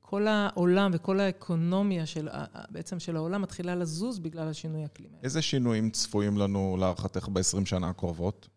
כל 0.00 0.26
העולם 0.26 0.90
וכל 0.94 1.20
האקונומיה 1.20 2.06
של, 2.06 2.28
בעצם 2.70 2.98
של 2.98 3.16
העולם 3.16 3.42
מתחילה 3.42 3.74
לזוז 3.74 4.18
בגלל 4.18 4.48
השינוי 4.48 4.82
האקלימי. 4.82 5.16
איזה 5.22 5.42
שינויים 5.42 5.90
צפויים 5.90 6.38
לנו 6.38 6.76
להערכתך 6.80 7.28
ב-20 7.28 7.64
שנה 7.64 7.88
הקרובות? 7.88 8.48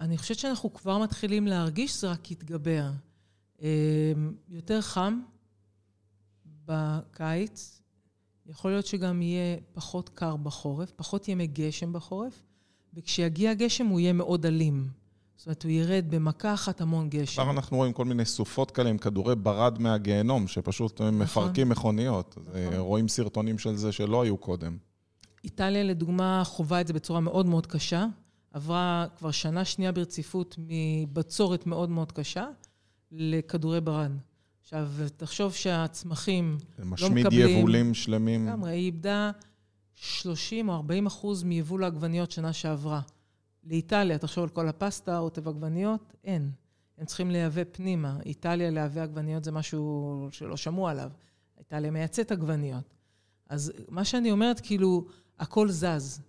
אני 0.00 0.18
חושבת 0.18 0.38
שאנחנו 0.38 0.74
כבר 0.74 0.98
מתחילים 0.98 1.46
להרגיש 1.46 1.90
שזה 1.90 2.10
רק 2.10 2.30
יתגבר. 2.30 2.90
יותר 4.48 4.80
חם 4.80 5.20
בקיץ, 6.64 7.82
יכול 8.46 8.70
להיות 8.70 8.86
שגם 8.86 9.22
יהיה 9.22 9.56
פחות 9.72 10.08
קר 10.08 10.36
בחורף, 10.36 10.92
פחות 10.96 11.28
ימי 11.28 11.46
גשם 11.46 11.92
בחורף, 11.92 12.42
וכשיגיע 12.94 13.50
הגשם 13.50 13.86
הוא 13.86 14.00
יהיה 14.00 14.12
מאוד 14.12 14.46
אלים. 14.46 14.88
זאת 15.36 15.46
אומרת, 15.46 15.62
הוא 15.62 15.70
ירד 15.70 16.04
במכה 16.08 16.54
אחת 16.54 16.80
המון 16.80 17.08
גשם. 17.08 17.42
כבר 17.42 17.50
אנחנו 17.50 17.76
רואים 17.76 17.92
כל 17.92 18.04
מיני 18.04 18.24
סופות 18.24 18.70
כאלה 18.70 18.90
עם 18.90 18.98
כדורי 18.98 19.36
ברד 19.36 19.78
מהגיהנום, 19.78 20.48
שפשוט 20.48 21.00
נכון. 21.00 21.18
מפרקים 21.18 21.68
מכוניות. 21.68 22.38
נכון. 22.40 22.74
רואים 22.74 23.08
סרטונים 23.08 23.58
של 23.58 23.76
זה 23.76 23.92
שלא 23.92 24.22
היו 24.22 24.36
קודם. 24.36 24.76
איטליה, 25.44 25.82
לדוגמה, 25.82 26.42
חווה 26.44 26.80
את 26.80 26.86
זה 26.86 26.92
בצורה 26.92 27.20
מאוד 27.20 27.46
מאוד 27.46 27.66
קשה. 27.66 28.06
עברה 28.52 29.06
כבר 29.18 29.30
שנה 29.30 29.64
שנייה 29.64 29.92
ברציפות 29.92 30.56
מבצורת 30.58 31.66
מאוד 31.66 31.90
מאוד 31.90 32.12
קשה 32.12 32.46
לכדורי 33.12 33.80
ברד. 33.80 34.12
עכשיו, 34.64 34.88
תחשוב 35.16 35.52
שהצמחים 35.52 36.58
לא 36.78 36.84
מקבלים... 36.84 37.14
משמיד 37.14 37.32
יבולים 37.32 37.94
שלמים. 37.94 38.46
לגמרי, 38.46 38.70
היא 38.70 38.84
איבדה 38.84 39.30
30 39.94 40.68
או 40.68 40.74
40 40.74 41.06
אחוז 41.06 41.42
מיבול 41.42 41.84
העגבניות 41.84 42.30
שנה 42.30 42.52
שעברה. 42.52 43.00
לאיטליה, 43.64 44.18
תחשוב 44.18 44.44
על 44.44 44.50
כל 44.50 44.68
הפסטה, 44.68 45.18
רוטב 45.18 45.48
עגבניות, 45.48 46.14
אין. 46.24 46.50
הם 46.98 47.06
צריכים 47.06 47.30
לייבא 47.30 47.62
פנימה. 47.72 48.18
איטליה 48.26 48.70
לייבא 48.70 49.02
עגבניות 49.02 49.44
זה 49.44 49.52
משהו 49.52 50.28
שלא 50.30 50.56
שמעו 50.56 50.88
עליו. 50.88 51.10
איטליה 51.58 51.90
מייצאת 51.90 52.32
עגבניות. 52.32 52.94
אז 53.48 53.72
מה 53.88 54.04
שאני 54.04 54.30
אומרת, 54.30 54.60
כאילו, 54.60 55.06
הכל 55.38 55.68
זז. 55.68 56.20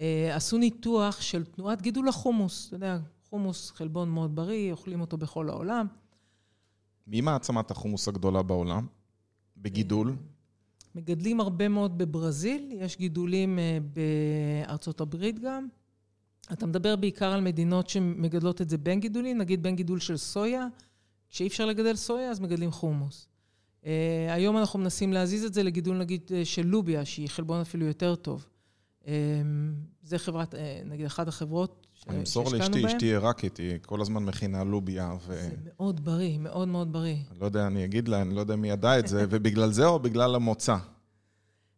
אה, 0.00 0.36
עשו 0.36 0.58
ניתוח 0.58 1.20
של 1.20 1.44
תנועת 1.44 1.82
גידול 1.82 2.08
החומוס. 2.08 2.68
אתה 2.68 2.76
יודע, 2.76 2.98
חומוס, 3.30 3.70
חלבון 3.70 4.10
מאוד 4.10 4.36
בריא, 4.36 4.72
אוכלים 4.72 5.00
אותו 5.00 5.16
בכל 5.16 5.48
העולם. 5.48 5.86
מי 7.10 7.20
מעצמת 7.20 7.70
החומוס 7.70 8.08
הגדולה 8.08 8.42
בעולם? 8.42 8.86
בגידול? 9.56 10.16
מגדלים 10.94 11.40
הרבה 11.40 11.68
מאוד 11.68 11.98
בברזיל, 11.98 12.72
יש 12.72 12.98
גידולים 12.98 13.58
אה, 13.58 13.78
בארצות 14.66 15.00
הברית 15.00 15.38
גם. 15.38 15.68
אתה 16.52 16.66
מדבר 16.66 16.96
בעיקר 16.96 17.32
על 17.32 17.40
מדינות 17.40 17.88
שמגדלות 17.88 18.60
את 18.60 18.68
זה 18.68 18.78
בין 18.78 19.00
גידולים, 19.00 19.38
נגיד 19.38 19.62
בין 19.62 19.76
גידול 19.76 20.00
של 20.00 20.16
סויה, 20.16 20.66
כשאי 21.30 21.46
אפשר 21.46 21.66
לגדל 21.66 21.96
סויה 21.96 22.30
אז 22.30 22.40
מגדלים 22.40 22.70
חומוס. 22.70 23.28
Uh, 23.82 23.86
היום 24.28 24.56
אנחנו 24.56 24.78
מנסים 24.78 25.12
להזיז 25.12 25.44
את 25.44 25.54
זה 25.54 25.62
לגידול 25.62 25.96
נגיד 25.96 26.30
אה, 26.34 26.44
של 26.44 26.66
לוביה, 26.66 27.04
שהיא 27.04 27.28
חלבון 27.28 27.60
אפילו 27.60 27.86
יותר 27.86 28.14
טוב. 28.14 28.46
Uh, 29.02 29.06
זה 30.02 30.18
חברת, 30.18 30.54
uh, 30.54 30.58
נגיד 30.84 31.06
אחת 31.06 31.28
החברות. 31.28 31.86
אני 32.08 32.18
אמסור 32.18 32.50
לאשתי, 32.52 32.86
אשתי 32.86 33.06
עיראקית, 33.06 33.56
היא 33.56 33.78
כל 33.82 34.00
הזמן 34.00 34.24
מכינה 34.24 34.64
לוביה. 34.64 35.14
ו... 35.26 35.34
זה 35.34 35.56
מאוד 35.64 36.04
בריא, 36.04 36.38
מאוד 36.38 36.68
מאוד 36.68 36.92
בריא. 36.92 37.16
אני 37.30 37.40
לא 37.40 37.44
יודע, 37.46 37.66
אני 37.66 37.84
אגיד 37.84 38.08
לה, 38.08 38.22
אני 38.22 38.34
לא 38.34 38.40
יודע 38.40 38.56
מי 38.56 38.70
ידע 38.70 38.98
את 38.98 39.08
זה, 39.08 39.24
ובגלל 39.30 39.72
זה 39.72 39.86
או 39.86 39.98
בגלל 39.98 40.34
המוצא? 40.34 40.76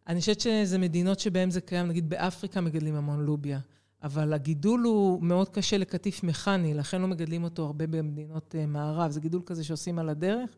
אני 0.06 0.20
חושבת 0.20 0.40
שזה 0.40 0.78
מדינות 0.78 1.20
שבהן 1.20 1.50
זה 1.50 1.60
קיים, 1.60 1.88
נגיד 1.88 2.10
באפריקה 2.10 2.60
מגדלים 2.60 2.94
המון 2.94 3.24
לוביה. 3.24 3.60
אבל 4.02 4.32
הגידול 4.32 4.80
הוא 4.80 5.22
מאוד 5.22 5.48
קשה 5.48 5.78
לקטיף 5.78 6.22
מכני, 6.22 6.74
לכן 6.74 7.02
לא 7.02 7.08
מגדלים 7.08 7.44
אותו 7.44 7.66
הרבה 7.66 7.86
במדינות 7.86 8.54
uh, 8.54 8.66
מערב. 8.66 9.10
זה 9.10 9.20
גידול 9.20 9.42
כזה 9.46 9.64
שעושים 9.64 9.98
על 9.98 10.08
הדרך. 10.08 10.50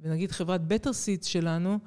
ונגיד 0.00 0.32
חברת 0.32 0.66
בטר 0.66 0.92
סיטס 0.92 1.26
שלנו 1.26 1.78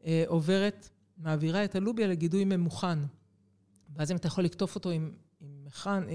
uh, 0.00 0.04
עוברת, 0.26 0.88
מעבירה 1.18 1.64
את 1.64 1.74
הלוביה 1.74 2.06
לגידוי 2.06 2.44
ממוכן. 2.44 2.98
ואז 3.96 4.10
אם 4.10 4.16
אתה 4.16 4.26
יכול 4.26 4.44
לקטוף 4.44 4.74
אותו 4.74 4.90
עם 4.90 5.10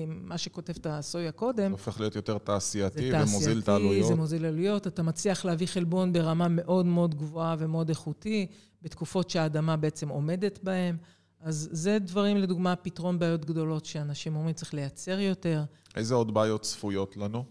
מה 0.08 0.38
שכותב 0.38 0.74
את 0.78 0.86
הסויה 0.90 1.32
קודם... 1.32 1.68
זה 1.68 1.72
הופך 1.72 2.00
להיות 2.00 2.16
יותר 2.16 2.38
תעשייתי 2.38 3.12
ומוזיל 3.14 3.60
את 3.60 3.70
העלויות. 3.70 4.08
זה 4.08 4.16
מוזיל 4.16 4.46
עלויות, 4.46 4.88
אתה 4.88 5.04
מצליח 5.04 5.46
להביא 5.46 5.68
חלבון 5.68 6.14
ברמה 6.14 6.48
מאוד 6.48 6.86
מאוד 6.86 7.16
גבוהה 7.16 7.56
ומאוד 7.60 7.90
איכותי, 7.90 8.48
בתקופות 8.82 9.30
שהאדמה 9.30 9.78
בעצם 9.78 10.10
עומדת 10.10 10.60
בהן. 10.64 10.98
אז 11.42 11.70
זה 11.72 12.00
דברים, 12.00 12.38
לדוגמה, 12.38 12.76
פתרון 12.76 13.20
בעיות 13.20 13.46
גדולות 13.46 13.86
שאנשים 13.86 14.36
אומרים, 14.36 14.54
צריך 14.54 14.74
לייצר 14.74 15.20
יותר. 15.20 15.64
איזה 15.96 16.16
עוד 16.16 16.34
בעיות 16.34 16.62
צפויות 16.62 17.18
לנו? 17.18 17.46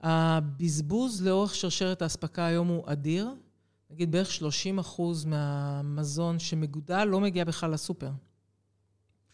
הבזבוז 0.00 1.22
לאורך 1.26 1.54
שרשרת 1.54 2.02
האספקה 2.02 2.46
היום 2.46 2.68
הוא 2.68 2.82
אדיר. 2.86 3.30
נגיד 3.90 4.12
בערך 4.12 4.30
30 4.30 4.78
אחוז 4.78 5.24
מהמזון 5.24 6.38
שמגודל 6.38 7.04
לא 7.04 7.20
מגיע 7.20 7.44
בכלל 7.44 7.70
לסופר. 7.70 8.10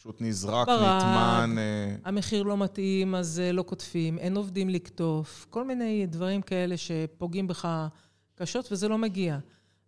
פשוט 0.00 0.20
נזרק, 0.20 0.66
ברק, 0.66 1.02
נטמן. 1.02 1.54
אה, 1.58 1.96
המחיר 2.04 2.42
לא 2.42 2.56
מתאים, 2.56 3.14
אז 3.14 3.40
אה, 3.40 3.52
לא 3.52 3.62
קוטפים, 3.62 4.18
אין 4.18 4.36
עובדים 4.36 4.68
לקטוף, 4.68 5.46
כל 5.50 5.64
מיני 5.64 6.06
דברים 6.06 6.42
כאלה 6.42 6.76
שפוגעים 6.76 7.46
בך 7.46 7.88
קשות 8.34 8.72
וזה 8.72 8.88
לא 8.88 8.98
מגיע. 8.98 9.38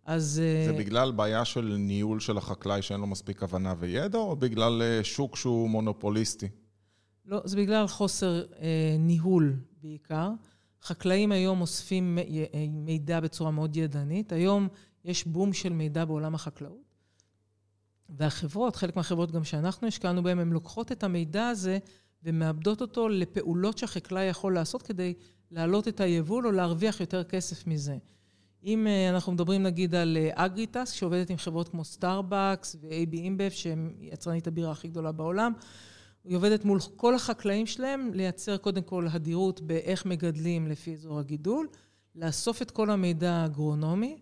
אז... 0.05 0.41
זה 0.65 0.71
uh, 0.75 0.79
בגלל 0.79 1.11
בעיה 1.11 1.45
של 1.45 1.75
ניהול 1.79 2.19
של 2.19 2.37
החקלאי 2.37 2.81
שאין 2.81 2.99
לו 2.99 3.07
מספיק 3.07 3.43
הבנה 3.43 3.73
וידע, 3.79 4.17
או 4.17 4.35
בגלל 4.35 4.81
שוק 5.03 5.35
שהוא 5.35 5.69
מונופוליסטי? 5.69 6.47
לא, 7.25 7.41
זה 7.45 7.57
בגלל 7.57 7.87
חוסר 7.87 8.43
אה, 8.43 8.55
ניהול 8.99 9.55
בעיקר. 9.81 10.29
חקלאים 10.83 11.31
היום 11.31 11.61
אוספים 11.61 12.19
מידע 12.69 13.19
בצורה 13.19 13.51
מאוד 13.51 13.77
ידנית. 13.77 14.31
היום 14.31 14.67
יש 15.05 15.27
בום 15.27 15.53
של 15.53 15.73
מידע 15.73 16.05
בעולם 16.05 16.35
החקלאות. 16.35 16.92
והחברות, 18.09 18.75
חלק 18.75 18.95
מהחברות 18.95 19.31
גם 19.31 19.43
שאנחנו 19.43 19.87
השקענו 19.87 20.23
בהן, 20.23 20.39
הן 20.39 20.49
לוקחות 20.49 20.91
את 20.91 21.03
המידע 21.03 21.47
הזה 21.47 21.77
ומעבדות 22.23 22.81
אותו 22.81 23.09
לפעולות 23.09 23.77
שהחקלאי 23.77 24.23
יכול 24.23 24.53
לעשות 24.53 24.81
כדי 24.81 25.13
להעלות 25.51 25.87
את 25.87 25.99
היבול 25.99 26.47
או 26.47 26.51
להרוויח 26.51 26.99
יותר 26.99 27.23
כסף 27.23 27.67
מזה. 27.67 27.97
אם 28.63 28.87
אה, 28.87 29.09
אנחנו 29.09 29.31
מדברים 29.31 29.63
נגיד 29.63 29.95
על 29.95 30.17
Agritask, 30.33 30.77
אה, 30.77 30.85
שעובדת 30.85 31.29
עם 31.29 31.37
חברות 31.37 31.69
כמו 31.69 31.83
סטארבקס 31.83 32.75
ו-AB 32.81 33.15
InBev, 33.15 33.49
שהם 33.53 33.93
יצרנית 33.99 34.47
הבירה 34.47 34.71
הכי 34.71 34.87
גדולה 34.87 35.11
בעולם, 35.11 35.53
היא 36.23 36.37
עובדת 36.37 36.65
מול 36.65 36.79
כל 36.95 37.15
החקלאים 37.15 37.65
שלהם 37.65 38.11
לייצר 38.13 38.57
קודם 38.57 38.81
כל 38.81 39.07
הדירות 39.11 39.61
באיך 39.61 40.05
מגדלים 40.05 40.67
לפי 40.67 40.93
אזור 40.93 41.19
הגידול, 41.19 41.67
לאסוף 42.15 42.61
את 42.61 42.71
כל 42.71 42.89
המידע 42.89 43.31
האגרונומי, 43.31 44.17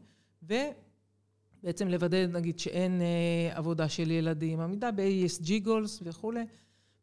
ובעצם 1.64 1.88
לוודא 1.88 2.28
נגיד 2.28 2.60
שאין 2.60 3.02
אה, 3.02 3.58
עבודה 3.58 3.90
של 3.90 4.12
ילדים, 4.12 4.60
עמידה 4.60 4.92
ב-ESG 4.92 5.64
goals 5.64 6.00
וכולי. 6.04 6.44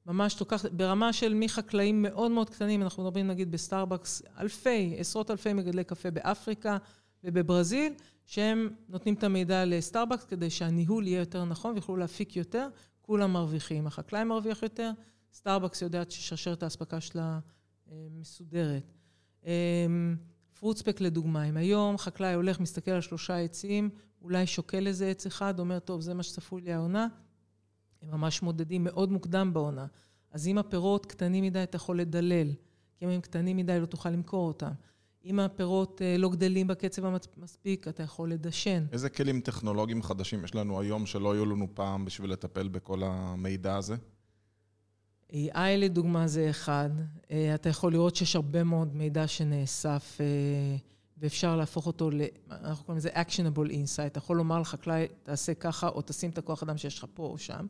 ממש 0.06 0.34
תוקח, 0.34 0.64
ברמה 0.72 1.12
של 1.12 1.34
מחקלאים 1.34 2.02
מאוד 2.02 2.30
מאוד 2.30 2.50
קטנים, 2.50 2.82
אנחנו 2.82 3.04
מדברים 3.04 3.26
נגיד 3.26 3.50
בסטארבקס, 3.50 4.22
אלפי, 4.38 4.94
עשרות 4.98 5.30
אלפי 5.30 5.52
מגדלי 5.52 5.84
קפה 5.84 6.10
באפריקה, 6.10 6.76
ובברזיל, 7.24 7.92
שהם 8.26 8.70
נותנים 8.88 9.14
את 9.14 9.24
המידע 9.24 9.64
לסטארבקס 9.64 10.24
כדי 10.24 10.50
שהניהול 10.50 11.06
יהיה 11.06 11.18
יותר 11.18 11.44
נכון 11.44 11.72
ויוכלו 11.72 11.96
להפיק 11.96 12.36
יותר, 12.36 12.68
כולם 13.02 13.32
מרוויחים. 13.32 13.86
החקלאי 13.86 14.24
מרוויח 14.24 14.62
יותר, 14.62 14.90
סטארבקס 15.32 15.82
יודעת 15.82 16.10
ששרשרת 16.10 16.62
האספקה 16.62 17.00
שלה 17.00 17.38
אה, 17.90 18.06
מסודרת. 18.10 18.94
פרוטספק 20.54 21.00
לדוגמה, 21.00 21.44
אם 21.44 21.56
היום 21.56 21.98
חקלאי 21.98 22.34
הולך, 22.34 22.60
מסתכל 22.60 22.90
על 22.90 23.00
שלושה 23.00 23.36
עצים, 23.36 23.90
אולי 24.22 24.46
שוקל 24.46 24.86
איזה 24.86 25.08
עץ 25.10 25.26
אחד, 25.26 25.58
אומר, 25.58 25.78
טוב, 25.78 26.00
זה 26.00 26.14
מה 26.14 26.22
שצפוי 26.22 26.62
לי 26.62 26.72
העונה, 26.72 27.06
הם 28.02 28.10
ממש 28.10 28.42
מודדים 28.42 28.84
מאוד 28.84 29.12
מוקדם 29.12 29.52
בעונה. 29.52 29.86
אז 30.30 30.46
אם 30.46 30.58
הפירות 30.58 31.06
קטנים 31.06 31.44
מדי, 31.44 31.62
אתה 31.62 31.76
יכול 31.76 32.00
לדלל, 32.00 32.52
כי 32.96 33.04
אם 33.04 33.10
הם 33.10 33.20
קטנים 33.20 33.56
מדי, 33.56 33.80
לא 33.80 33.86
תוכל 33.86 34.10
למכור 34.10 34.48
אותם. 34.48 34.70
אם 35.24 35.40
הפירות 35.40 36.02
אה, 36.02 36.16
לא 36.18 36.28
גדלים 36.28 36.66
בקצב 36.66 37.02
המספיק, 37.04 37.88
אתה 37.88 38.02
יכול 38.02 38.32
לדשן. 38.32 38.84
איזה 38.92 39.08
כלים 39.10 39.40
טכנולוגיים 39.40 40.02
חדשים 40.02 40.44
יש 40.44 40.54
לנו 40.54 40.80
היום 40.80 41.06
שלא 41.06 41.32
היו 41.32 41.46
לנו 41.46 41.68
פעם 41.74 42.04
בשביל 42.04 42.32
לטפל 42.32 42.68
בכל 42.68 43.02
המידע 43.04 43.76
הזה? 43.76 43.96
AI 45.32 45.76
לדוגמה 45.78 46.26
זה 46.26 46.50
אחד. 46.50 46.90
אה, 47.30 47.54
אתה 47.54 47.68
יכול 47.68 47.92
לראות 47.92 48.16
שיש 48.16 48.36
הרבה 48.36 48.64
מאוד 48.64 48.96
מידע 48.96 49.26
שנאסף 49.26 50.18
אה, 50.20 50.76
ואפשר 51.20 51.56
להפוך 51.56 51.86
אותו 51.86 52.10
ל... 52.10 52.20
אנחנו 52.50 52.84
קוראים 52.84 52.98
לזה 52.98 53.10
actionable 53.10 53.70
insight. 53.70 54.06
אתה 54.06 54.18
יכול 54.18 54.36
לומר 54.36 54.60
לחקלאי, 54.60 55.06
תעשה 55.22 55.54
ככה, 55.54 55.88
או 55.88 56.02
תשים 56.02 56.30
את 56.30 56.38
הכוח 56.38 56.62
אדם 56.62 56.76
שיש 56.76 56.98
לך 56.98 57.06
פה 57.14 57.22
או 57.22 57.38
שם. 57.38 57.66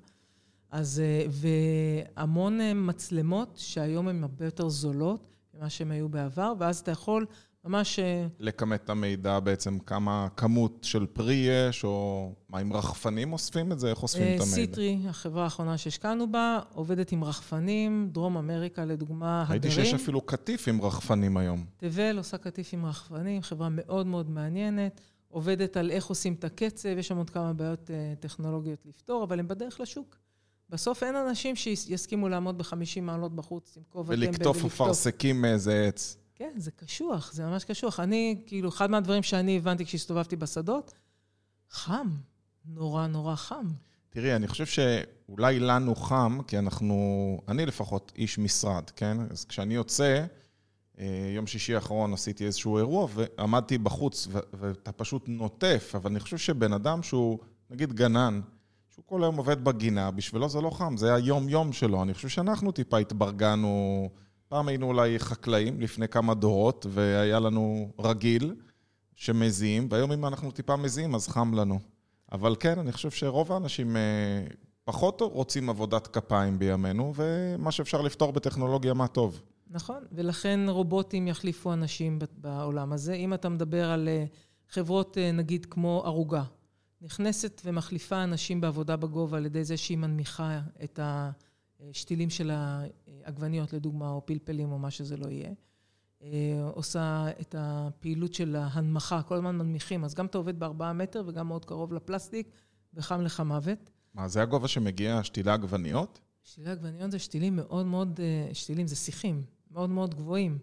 אז, 0.70 1.02
והמון 1.30 2.58
מצלמות 2.74 3.56
שהיום 3.56 4.08
הן 4.08 4.22
הרבה 4.22 4.44
יותר 4.44 4.68
זולות 4.68 5.34
ממה 5.54 5.70
שהן 5.70 5.90
היו 5.90 6.08
בעבר, 6.08 6.52
ואז 6.58 6.78
אתה 6.78 6.90
יכול 6.90 7.26
ממש... 7.68 7.98
אה, 7.98 8.26
לכמת 8.38 8.84
את 8.84 8.90
המידע 8.90 9.40
בעצם, 9.40 9.78
כמה 9.78 10.28
כמות 10.36 10.78
של 10.82 11.06
פרי 11.06 11.34
יש, 11.34 11.84
או 11.84 12.32
מה, 12.48 12.58
עם 12.58 12.72
רחפנים 12.72 13.32
אוספים 13.32 13.72
את 13.72 13.80
זה? 13.80 13.90
איך 13.90 14.02
אוספים 14.02 14.22
את 14.22 14.40
המידע? 14.40 14.44
סיטרי, 14.44 14.98
החברה 15.08 15.44
האחרונה 15.44 15.78
שהשקענו 15.78 16.32
בה, 16.32 16.58
עובדת 16.74 17.12
עם 17.12 17.24
רחפנים, 17.24 18.08
דרום 18.12 18.36
אמריקה 18.36 18.84
לדוגמה, 18.84 19.42
הדרים. 19.42 19.62
ראיתי 19.62 19.70
שיש 19.70 19.94
אפילו 19.94 20.20
קטיף 20.20 20.68
עם 20.68 20.82
רחפנים 20.82 21.36
היום. 21.36 21.64
תבל 21.76 22.18
עושה 22.18 22.38
קטיף 22.38 22.70
עם 22.72 22.86
רחפנים, 22.86 23.42
חברה 23.42 23.68
מאוד 23.70 24.06
מאוד 24.06 24.30
מעניינת. 24.30 25.00
עובדת 25.28 25.76
על 25.76 25.90
איך 25.90 26.06
עושים 26.06 26.34
את 26.34 26.44
הקצב, 26.44 26.88
יש 26.98 27.08
שם 27.08 27.16
עוד 27.16 27.30
כמה 27.30 27.52
בעיות 27.52 27.90
אה, 27.90 28.14
טכנולוגיות 28.20 28.86
לפתור, 28.86 29.24
אבל 29.24 29.40
הם 29.40 29.48
בדרך 29.48 29.80
לשוק. 29.80 30.16
בסוף 30.70 31.02
אין 31.02 31.16
אנשים 31.16 31.56
שיסכימו 31.56 32.28
לעמוד 32.28 32.58
ב-50 32.58 33.00
מעלות 33.02 33.36
בחוץ 33.36 33.76
עם 33.76 33.82
כובע 33.88 34.14
טמבל 34.14 34.28
ולקטוף 34.28 34.64
אפרסקים 34.64 35.42
מאיזה 35.42 35.84
עץ. 35.88 36.16
כן, 36.38 36.52
זה 36.56 36.70
קשוח, 36.70 37.32
זה 37.32 37.46
ממש 37.46 37.64
קשוח. 37.64 38.00
אני, 38.00 38.42
כאילו, 38.46 38.68
אחד 38.68 38.90
מהדברים 38.90 39.22
שאני 39.22 39.56
הבנתי 39.56 39.84
כשהסתובבתי 39.84 40.36
בשדות, 40.36 40.92
חם, 41.70 42.08
נורא 42.64 43.06
נורא 43.06 43.34
חם. 43.34 43.66
תראי, 44.10 44.36
אני 44.36 44.48
חושב 44.48 44.66
שאולי 44.66 45.60
לנו 45.60 45.94
חם, 45.94 46.38
כי 46.46 46.58
אנחנו, 46.58 47.40
אני 47.48 47.66
לפחות 47.66 48.12
איש 48.16 48.38
משרד, 48.38 48.90
כן? 48.90 49.16
אז 49.30 49.44
כשאני 49.44 49.74
יוצא, 49.74 50.24
אה, 50.98 51.32
יום 51.34 51.46
שישי 51.46 51.74
האחרון 51.74 52.12
עשיתי 52.12 52.46
איזשהו 52.46 52.78
אירוע 52.78 53.08
ועמדתי 53.14 53.78
בחוץ 53.78 54.28
ואתה 54.32 54.92
פשוט 54.92 55.24
נוטף, 55.28 55.92
אבל 55.94 56.10
אני 56.10 56.20
חושב 56.20 56.38
שבן 56.38 56.72
אדם 56.72 57.02
שהוא, 57.02 57.38
נגיד 57.70 57.92
גנן, 57.92 58.40
שהוא 58.90 59.04
כל 59.06 59.22
היום 59.22 59.36
עובד 59.36 59.64
בגינה, 59.64 60.10
בשבילו 60.10 60.48
זה 60.48 60.60
לא 60.60 60.70
חם, 60.70 60.96
זה 60.96 61.14
היום-יום 61.14 61.72
שלו. 61.72 62.02
אני 62.02 62.14
חושב 62.14 62.28
שאנחנו 62.28 62.72
טיפה 62.72 62.98
התברגנו, 62.98 64.08
פעם 64.48 64.68
היינו 64.68 64.86
אולי 64.86 65.18
חקלאים 65.18 65.80
לפני 65.80 66.08
כמה 66.08 66.34
דורות, 66.34 66.86
והיה 66.90 67.40
לנו 67.40 67.92
רגיל 68.00 68.54
שמזיעים, 69.16 69.88
והיום 69.90 70.12
אם 70.12 70.26
אנחנו 70.26 70.50
טיפה 70.50 70.76
מזיעים 70.76 71.14
אז 71.14 71.28
חם 71.28 71.54
לנו. 71.54 71.78
אבל 72.32 72.56
כן, 72.60 72.78
אני 72.78 72.92
חושב 72.92 73.10
שרוב 73.10 73.52
האנשים 73.52 73.96
אה, 73.96 74.46
פחות 74.84 75.20
רוצים 75.20 75.70
עבודת 75.70 76.06
כפיים 76.06 76.58
בימינו, 76.58 77.12
ומה 77.16 77.72
שאפשר 77.72 78.00
לפתור 78.00 78.32
בטכנולוגיה, 78.32 78.94
מה 78.94 79.08
טוב. 79.08 79.42
נכון, 79.70 80.04
ולכן 80.12 80.60
רובוטים 80.68 81.28
יחליפו 81.28 81.72
אנשים 81.72 82.18
בעולם 82.36 82.92
הזה. 82.92 83.12
אם 83.12 83.34
אתה 83.34 83.48
מדבר 83.48 83.90
על 83.90 84.08
אה, 84.08 84.24
חברות, 84.68 85.18
אה, 85.18 85.32
נגיד, 85.32 85.66
כמו 85.70 86.02
ערוגה, 86.04 86.42
נכנסת 87.00 87.62
ומחליפה 87.64 88.24
אנשים 88.24 88.60
בעבודה 88.60 88.96
בגובה 88.96 89.36
על 89.36 89.46
ידי 89.46 89.64
זה 89.64 89.76
שהיא 89.76 89.98
מנמיכה 89.98 90.60
את 90.84 91.00
השתילים 91.90 92.30
של 92.30 92.50
העגבניות, 92.50 93.72
לדוגמה, 93.72 94.10
או 94.10 94.26
פלפלים, 94.26 94.72
או 94.72 94.78
מה 94.78 94.90
שזה 94.90 95.16
לא 95.16 95.28
יהיה. 95.28 95.50
עושה 96.72 97.26
את 97.40 97.54
הפעילות 97.58 98.34
של 98.34 98.56
ההנמכה, 98.56 99.22
כל 99.22 99.34
הזמן 99.34 99.56
מנמיכים, 99.56 100.04
אז 100.04 100.14
גם 100.14 100.26
אתה 100.26 100.38
עובד 100.38 100.58
בארבעה 100.58 100.92
מטר 100.92 101.22
וגם 101.26 101.48
מאוד 101.48 101.64
קרוב 101.64 101.92
לפלסטיק, 101.92 102.50
וחם 102.94 103.20
לך 103.20 103.40
מוות. 103.40 103.90
מה, 104.14 104.28
זה 104.28 104.42
הגובה 104.42 104.68
שמגיע 104.68 105.24
שתילי 105.24 105.50
עגבניות? 105.50 106.20
שתילי 106.42 106.70
עגבניות 106.70 107.10
זה 107.10 107.18
שתילים 107.18 107.56
מאוד 107.56 107.86
מאוד, 107.86 108.20
אה, 108.22 108.54
שתילים 108.54 108.86
זה 108.86 108.96
שיחים, 108.96 109.42
מאוד 109.70 109.90
מאוד 109.90 110.14
גבוהים. 110.14 110.58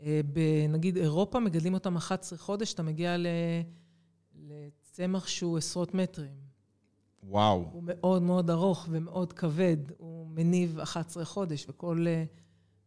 אה, 0.00 0.20
בנגיד 0.32 0.96
אירופה 0.96 1.40
מגדלים 1.40 1.74
אותם 1.74 1.96
11 1.96 2.38
חודש, 2.38 2.74
אתה 2.74 2.82
מגיע 2.82 3.16
לצמח 4.34 5.26
שהוא 5.26 5.58
עשרות 5.58 5.94
מטרים. 5.94 6.47
וואו. 7.22 7.68
הוא 7.72 7.82
מאוד 7.86 8.22
מאוד 8.22 8.50
ארוך 8.50 8.86
ומאוד 8.90 9.32
כבד, 9.32 9.76
הוא 9.98 10.26
מניב 10.30 10.78
11 10.80 11.24
חודש, 11.24 11.66
וכל 11.68 12.04
אה, 12.08 12.24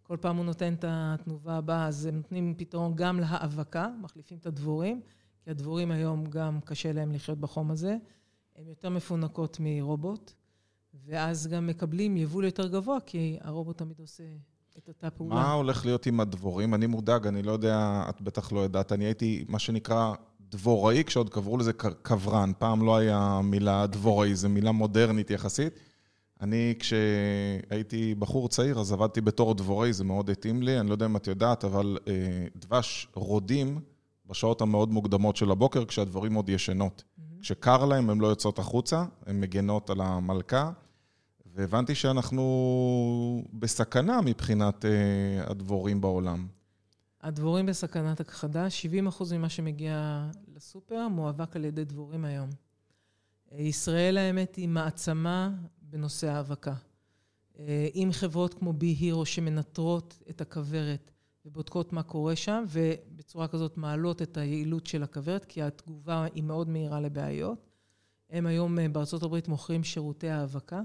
כל 0.04 0.18
פעם 0.22 0.38
הוא 0.38 0.46
נותן 0.46 0.74
את 0.74 0.86
התנובה 0.88 1.58
הבאה, 1.58 1.88
אז 1.88 2.06
הם 2.06 2.16
נותנים 2.16 2.54
פתרון 2.58 2.96
גם 2.96 3.20
להאבקה, 3.20 3.90
מחליפים 4.02 4.38
את 4.38 4.46
הדבורים, 4.46 5.02
כי 5.44 5.50
הדבורים 5.50 5.92
היום 5.92 6.26
גם 6.26 6.60
קשה 6.66 6.94
להם 6.94 7.12
לחיות 7.12 7.38
בחום 7.38 7.72
הזה. 7.72 7.98
הן 8.56 8.68
יותר 8.68 8.90
מפונקות 8.90 9.58
מרובוט, 9.60 10.34
ואז 11.06 11.48
גם 11.48 11.68
מקבלים 11.68 12.18
יבול 12.18 12.46
יותר 12.46 12.68
גבוה, 12.68 12.98
כי 13.06 13.38
הרובוט 13.42 13.78
תמיד 13.78 14.00
עושה 14.00 14.24
את 14.78 14.88
אותה 14.88 15.10
פעולה. 15.10 15.36
מה 15.36 15.52
הולך 15.52 15.86
להיות 15.86 16.06
עם 16.06 16.20
הדבורים? 16.20 16.74
אני 16.74 16.88
מודאג, 16.88 17.28
אני 17.28 17.44
לא 17.44 17.52
יודע, 17.52 18.06
את 18.10 18.22
בטח 18.22 18.52
לא 18.52 18.60
יודעת. 18.60 18.92
אני 18.92 19.06
הייתי, 19.06 19.46
מה 19.50 19.60
שנקרא, 19.60 20.14
דבוראי, 20.52 21.04
כשעוד 21.04 21.30
קבעו 21.30 21.58
לזה 21.58 21.74
קברן. 22.02 22.52
פעם 22.58 22.86
לא 22.86 22.98
היה 22.98 23.40
מילה 23.44 23.88
דבוראי, 23.88 24.36
זו 24.36 24.50
מילה 24.50 24.72
מודרנית 24.72 25.32
יחסית. 25.32 25.80
אני, 26.42 26.74
כשהייתי 26.80 28.16
בחור 28.16 28.50
צעיר, 28.50 28.80
אז 28.80 28.92
עבדתי 28.92 29.22
בתור 29.22 29.56
דבוראי, 29.56 29.94
זה 29.94 30.04
מאוד 30.04 30.30
התאים 30.30 30.62
לי. 30.62 30.80
אני 30.80 30.88
לא 30.88 30.94
יודע 30.94 31.06
אם 31.06 31.16
את 31.16 31.28
יודעת, 31.28 31.64
אבל 31.64 31.98
אה, 32.08 32.14
דבש 32.56 33.08
רודים 33.14 33.80
בשעות 34.26 34.62
המאוד 34.62 34.92
מוקדמות 34.92 35.36
של 35.36 35.52
הבוקר, 35.52 35.86
כשהדבורים 35.86 36.34
עוד 36.34 36.50
ישנות. 36.50 37.04
Mm-hmm. 37.04 37.42
כשקר 37.42 37.86
להם, 37.86 38.10
הן 38.10 38.20
לא 38.20 38.28
יוצאות 38.28 38.60
החוצה, 38.60 39.06
הן 39.26 39.40
מגנות 39.40 39.90
על 39.90 40.02
המלכה. 40.02 40.72
והבנתי 41.56 41.96
שאנחנו 41.96 43.44
בסכנה 43.54 44.22
מבחינת 44.22 44.86
uh, 44.86 45.50
הדבורים 45.50 46.02
בעולם. 46.02 46.48
הדבורים 47.24 47.66
בסכנת 47.66 48.20
הכחדה, 48.20 48.68
70% 49.20 49.34
ממה 49.34 49.50
שמגיע 49.50 50.26
לסופר 50.62 51.08
מואבק 51.08 51.56
על 51.56 51.66
ידי 51.66 51.86
דבורים 51.86 52.26
היום. 52.26 52.50
ישראל, 53.52 54.18
האמת, 54.18 54.56
היא 54.56 54.68
מעצמה 54.70 55.52
בנושא 55.82 56.28
האבקה. 56.28 56.74
אה, 57.60 57.88
עם 57.94 58.12
חברות 58.12 58.54
כמו 58.54 58.74
בי 58.74 58.86
הירו 58.86 59.26
שמנטרות 59.26 60.20
את 60.30 60.42
הכוורת 60.42 61.12
ובודקות 61.46 61.94
מה 61.94 62.04
קורה 62.04 62.36
שם, 62.36 62.64
ובצורה 62.68 63.48
כזאת 63.48 63.78
מעלות 63.78 64.22
את 64.22 64.38
היעילות 64.38 64.88
של 64.88 65.04
הכוורת, 65.04 65.46
כי 65.46 65.62
התגובה 65.62 66.26
היא 66.34 66.44
מאוד 66.44 66.70
מהירה 66.70 67.00
לבעיות. 67.00 67.70
הם 68.30 68.46
היום 68.46 68.80
אה, 68.80 68.90
בארצות 68.90 69.24
הברית 69.24 69.48
מוכרים 69.48 69.84
שירותי 69.84 70.30
האבקה. 70.30 70.82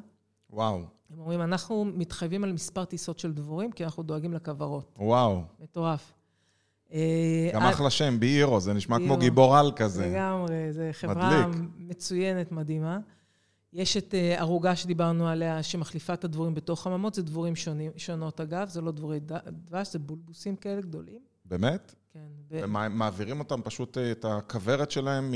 וואו. 0.51 0.83
הם 1.11 1.19
אומרים, 1.19 1.41
אנחנו 1.41 1.85
מתחייבים 1.85 2.45
על 2.45 2.53
מספר 2.53 2.85
טיסות 2.85 3.19
של 3.19 3.33
דבורים, 3.33 3.73
כי 3.73 3.85
אנחנו 3.85 4.03
דואגים 4.03 4.33
לכוורות. 4.33 4.95
וואו. 4.99 5.43
מטורף. 5.61 6.13
אה, 7.49 7.55
גם 7.55 7.63
אחלה 7.63 7.91
שם, 7.91 8.21
בי 8.21 8.27
הירו, 8.27 8.61
זה 8.61 8.73
נשמע 8.73 8.99
כמו 8.99 9.17
גיבור 9.17 9.57
על 9.57 9.73
כזה. 9.77 10.07
לגמרי, 10.07 10.73
זו 10.73 10.83
חברה 10.93 11.47
מצוינת, 11.79 12.53
מדהימה. 12.53 12.99
יש 13.73 13.97
את 13.97 14.15
אה, 14.15 14.41
ערוגה 14.41 14.77
שדיברנו 14.77 15.29
עליה, 15.29 15.63
שמחליפה 15.63 16.15
את 16.15 16.25
הדבורים 16.25 16.55
בתוך 16.55 16.83
חממות, 16.83 17.15
זה 17.15 17.23
דבורים 17.23 17.57
שונים, 17.57 17.93
שונות 17.97 18.41
אגב, 18.41 18.69
זה 18.69 18.81
לא 18.81 18.93
דבורי 18.93 19.21
דבש, 19.21 19.93
זה 19.93 19.99
בולבוסים 19.99 20.57
כאלה 20.57 20.81
גדולים. 20.81 21.21
באמת? 21.45 21.95
כן. 22.13 22.21
ו... 22.51 22.61
ומעבירים 22.63 23.39
אותם 23.39 23.61
פשוט 23.65 23.99
אה, 23.99 24.13
את 24.13 24.25
הכוורת 24.25 24.91
שלהם 24.91 25.35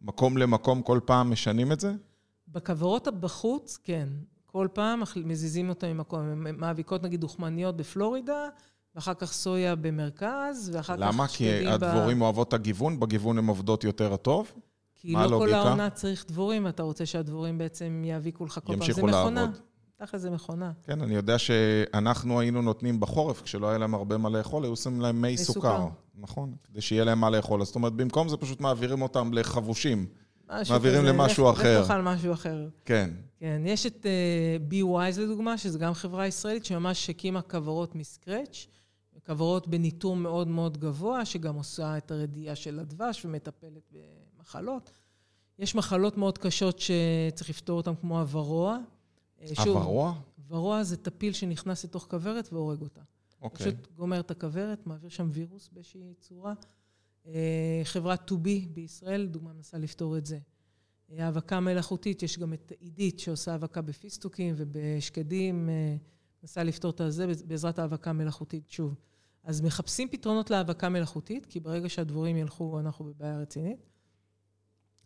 ממקום 0.00 0.38
למקום, 0.38 0.82
כל 0.82 1.00
פעם 1.04 1.30
משנים 1.30 1.72
את 1.72 1.80
זה? 1.80 1.92
בכוורות 2.48 3.08
בחוץ, 3.20 3.78
כן. 3.84 4.08
כל 4.46 4.68
פעם 4.72 5.02
מזיזים 5.24 5.68
אותם 5.68 5.86
ממקום. 5.86 6.20
הן 6.20 6.56
מאביקות 6.56 7.02
נגיד 7.02 7.20
דוכמניות 7.20 7.76
בפלורידה, 7.76 8.48
ואחר 8.94 9.14
כך 9.14 9.32
סויה 9.32 9.74
במרכז, 9.74 10.70
ואחר 10.74 10.96
למה? 10.96 11.06
כך... 11.06 11.14
למה? 11.14 11.28
כי 11.28 11.66
הדבורים 11.66 12.18
ב... 12.18 12.22
אוהבות 12.22 12.48
את 12.48 12.52
הגיוון? 12.52 13.00
בגיוון 13.00 13.38
הן 13.38 13.46
עובדות 13.46 13.84
יותר 13.84 14.16
טוב? 14.16 14.52
כי 14.94 15.12
לא 15.12 15.38
כל 15.38 15.54
העונה 15.54 15.90
צריך 15.90 16.24
דבורים, 16.28 16.68
אתה 16.68 16.82
רוצה 16.82 17.06
שהדבורים 17.06 17.58
בעצם 17.58 18.02
יאביקו 18.06 18.44
לך 18.44 18.54
כל 18.54 18.60
פעם. 18.60 18.74
ימשיכו 18.74 19.06
לעבוד. 19.06 19.58
תכל'ס 19.96 20.20
זה 20.20 20.30
מכונה. 20.30 20.72
כן, 20.82 21.02
אני 21.02 21.14
יודע 21.14 21.38
שאנחנו 21.38 22.40
היינו 22.40 22.62
נותנים 22.62 23.00
בחורף, 23.00 23.42
כשלא 23.42 23.68
היה 23.68 23.78
להם 23.78 23.94
הרבה 23.94 24.16
מה 24.16 24.28
לאכול, 24.28 24.64
היו 24.64 24.76
שמים 24.76 25.00
להם 25.00 25.22
מי 25.22 25.36
סוכר. 25.36 25.60
סוכר. 25.60 25.86
נכון, 26.14 26.54
כדי 26.64 26.80
שיהיה 26.80 27.04
להם 27.04 27.20
מה 27.20 27.30
לאכול. 27.30 27.64
זאת 27.64 27.74
אומרת, 27.74 27.92
במקום 27.92 28.28
זה 28.28 28.36
פשוט 28.36 28.60
מעבירים 28.60 29.02
אותם 29.02 29.32
לחבושים. 29.32 30.06
מעבירים 30.70 31.00
כזה, 31.00 31.12
למשהו 31.12 31.50
אחר. 31.50 31.80
לך 31.80 31.86
תאכל 31.88 32.02
משהו 32.02 32.32
אחר. 32.32 32.68
כן. 32.84 33.10
כן, 33.38 33.62
יש 33.66 33.86
את 33.86 33.96
uh, 34.02 34.06
אה, 34.06 34.56
בי-ווייז 34.68 35.18
לדוגמה, 35.18 35.58
שזו 35.58 35.78
גם 35.78 35.94
חברה 35.94 36.26
ישראלית, 36.26 36.64
שממש 36.64 37.10
הקימה 37.10 37.42
כוורות 37.42 37.94
מסקרץ', 37.94 38.66
כוורות 39.26 39.68
בניטור 39.68 40.16
מאוד 40.16 40.48
מאוד 40.48 40.78
גבוה, 40.78 41.24
שגם 41.24 41.54
עושה 41.54 41.96
את 41.96 42.10
הרדיעה 42.10 42.56
של 42.56 42.78
הדבש 42.78 43.24
ומטפלת 43.24 43.92
מחלות. 44.40 44.90
יש 45.58 45.74
מחלות 45.74 46.16
מאוד 46.16 46.38
קשות 46.38 46.78
שצריך 46.78 47.50
לפתור 47.50 47.76
אותן, 47.76 47.94
כמו 48.00 48.20
הוורוע. 48.20 48.78
הוורוע? 49.58 50.14
ורוע 50.48 50.82
זה 50.82 50.96
טפיל 50.96 51.32
שנכנס 51.32 51.84
לתוך 51.84 52.06
כוורת 52.10 52.52
והורג 52.52 52.80
אותה. 52.80 53.00
אוקיי. 53.42 53.66
פשוט 53.66 53.88
גומר 53.96 54.20
את 54.20 54.30
הכוורת, 54.30 54.86
מעביר 54.86 55.10
שם 55.10 55.28
וירוס 55.32 55.68
באיזושהי 55.72 56.14
צורה. 56.20 56.54
אה, 57.26 57.80
חברת 57.84 58.30
2B 58.30 58.68
בישראל, 58.72 59.26
דוגמה, 59.26 59.52
מנסה 59.52 59.78
לפתור 59.78 60.18
את 60.18 60.26
זה. 60.26 60.38
אה, 61.12 61.26
האבקה 61.26 61.60
מלאכותית, 61.60 62.22
יש 62.22 62.38
גם 62.38 62.52
את 62.52 62.72
עידית 62.80 63.18
שעושה 63.18 63.52
האבקה 63.52 63.82
בפיסטוקים 63.82 64.54
ובשקדים, 64.56 65.68
אה, 65.68 65.96
מנסה 66.42 66.64
לפתור 66.64 66.90
את 66.90 67.00
זה 67.08 67.26
בעזרת 67.46 67.78
האבקה 67.78 68.12
מלאכותית, 68.12 68.70
שוב. 68.70 68.94
אז 69.44 69.60
מחפשים 69.60 70.08
פתרונות 70.08 70.50
להאבקה 70.50 70.88
מלאכותית, 70.88 71.46
כי 71.46 71.60
ברגע 71.60 71.88
שהדבורים 71.88 72.36
ילכו, 72.36 72.80
אנחנו 72.80 73.04
בבעיה 73.04 73.38
רצינית. 73.38 73.88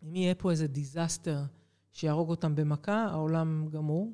אם 0.03 0.15
יהיה 0.15 0.35
פה 0.35 0.51
איזה 0.51 0.67
דיזסטר 0.67 1.43
שיהרוג 1.91 2.29
אותם 2.29 2.55
במכה, 2.55 3.05
העולם 3.05 3.67
גמור. 3.71 4.13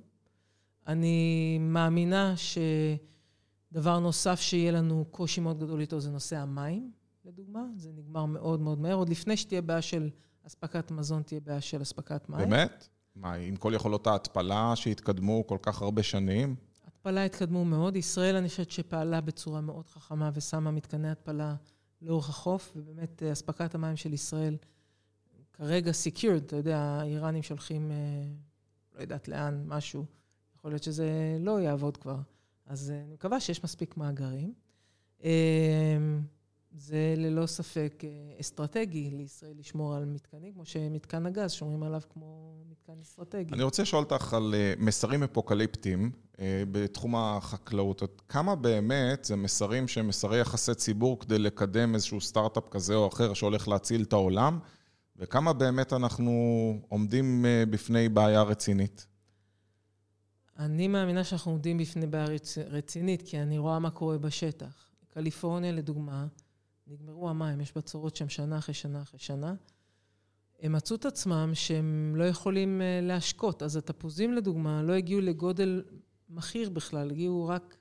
אני 0.87 1.57
מאמינה 1.61 2.33
שדבר 2.37 3.99
נוסף 3.99 4.39
שיהיה 4.39 4.71
לנו 4.71 5.05
קושי 5.11 5.41
מאוד 5.41 5.59
גדול 5.59 5.81
איתו 5.81 5.99
זה 5.99 6.11
נושא 6.11 6.37
המים, 6.37 6.91
לדוגמה. 7.25 7.65
זה 7.75 7.91
נגמר 7.91 8.25
מאוד 8.25 8.61
מאוד 8.61 8.79
מהר. 8.79 8.95
עוד 8.95 9.09
לפני 9.09 9.37
שתהיה 9.37 9.61
בעיה 9.61 9.81
של 9.81 10.09
אספקת 10.47 10.91
מזון, 10.91 11.23
תהיה 11.23 11.39
בעיה 11.39 11.61
של 11.61 11.81
אספקת 11.81 12.29
מים. 12.29 12.49
באמת? 12.49 12.87
מה, 13.15 13.33
עם 13.33 13.55
כל 13.55 13.73
יכולות 13.75 14.07
ההתפלה 14.07 14.75
שהתקדמו 14.75 15.47
כל 15.47 15.57
כך 15.61 15.81
הרבה 15.81 16.03
שנים? 16.03 16.55
התפלה 16.87 17.25
התקדמו 17.25 17.65
מאוד. 17.65 17.95
ישראל, 17.95 18.35
אני 18.35 18.49
חושבת 18.49 18.71
שפעלה 18.71 19.21
בצורה 19.21 19.61
מאוד 19.61 19.87
חכמה 19.87 20.31
ושמה 20.33 20.71
מתקני 20.71 21.09
התפלה 21.11 21.55
לאורך 22.01 22.29
החוף, 22.29 22.73
ובאמת 22.75 23.23
אספקת 23.23 23.75
המים 23.75 23.95
של 23.95 24.13
ישראל 24.13 24.57
כרגע 25.53 25.91
secured, 25.91 26.37
אתה 26.37 26.55
יודע, 26.55 26.77
האיראנים 26.77 27.43
שולחים, 27.43 27.91
אה, 27.91 27.95
לא 28.95 29.01
יודעת 29.01 29.27
לאן, 29.27 29.63
משהו. 29.67 30.05
יכול 30.57 30.71
להיות 30.71 30.83
שזה 30.83 31.37
לא 31.39 31.61
יעבוד 31.61 31.97
כבר. 31.97 32.17
אז 32.65 32.91
אה, 32.91 33.01
אני 33.01 33.13
מקווה 33.13 33.39
שיש 33.39 33.63
מספיק 33.63 33.97
מאגרים. 33.97 34.53
אה, 36.73 36.79
זה 36.79 37.13
ללא 37.17 37.45
ספק 37.45 38.03
אסטרטגי 38.41 39.09
לישראל 39.09 39.53
לשמור 39.59 39.95
על 39.95 40.05
מתקנים, 40.05 40.53
כמו 40.53 40.65
שמתקן 40.65 41.25
הגז, 41.25 41.51
שומרים 41.51 41.83
עליו 41.83 42.01
כמו 42.09 42.55
מתקן 42.69 42.93
אסטרטגי. 43.01 43.53
אני 43.53 43.63
רוצה 43.63 43.81
לשאול 43.81 44.03
אותך 44.03 44.33
על 44.33 44.55
מסרים 44.77 45.23
אפוקליפטיים 45.23 46.11
בתחום 46.71 47.15
החקלאות. 47.15 48.23
כמה 48.29 48.55
באמת 48.55 49.25
זה 49.25 49.35
מסרים 49.35 49.87
שהם 49.87 50.07
מסרי 50.07 50.39
יחסי 50.39 50.75
ציבור 50.75 51.19
כדי 51.19 51.39
לקדם 51.39 51.95
איזשהו 51.95 52.21
סטארט-אפ 52.21 52.69
כזה 52.69 52.95
או 52.95 53.07
אחר 53.07 53.33
שהולך 53.33 53.67
להציל 53.67 54.03
את 54.03 54.13
העולם, 54.13 54.59
וכמה 55.17 55.53
באמת 55.53 55.93
אנחנו 55.93 56.31
עומדים 56.89 57.45
בפני 57.69 58.09
בעיה 58.09 58.41
רצינית? 58.41 59.07
אני 60.59 60.87
מאמינה 60.87 61.23
שאנחנו 61.23 61.51
עומדים 61.51 61.77
בפני 61.77 62.07
בעיה 62.07 62.25
רצינית, 62.69 63.21
כי 63.21 63.39
אני 63.39 63.57
רואה 63.57 63.79
מה 63.79 63.89
קורה 63.89 64.17
בשטח. 64.17 64.89
קליפורניה, 65.13 65.71
לדוגמה, 65.71 66.27
נגמרו 66.87 67.29
המים, 67.29 67.61
יש 67.61 67.73
בצורות 67.77 68.15
שם 68.15 68.29
שנה 68.29 68.57
אחרי 68.57 68.73
שנה 68.73 69.01
אחרי 69.01 69.19
שנה. 69.19 69.55
הם 70.59 70.71
מצאו 70.71 70.95
את 70.95 71.05
עצמם 71.05 71.51
שהם 71.53 72.13
לא 72.15 72.23
יכולים 72.23 72.81
אה, 72.81 72.99
להשקות. 73.01 73.63
אז 73.63 73.75
התפוזים, 73.75 74.33
לדוגמה, 74.33 74.83
לא 74.83 74.93
הגיעו 74.93 75.21
לגודל 75.21 75.83
מכיר 76.29 76.69
בכלל, 76.69 77.11
הגיעו 77.11 77.47
רק, 77.47 77.77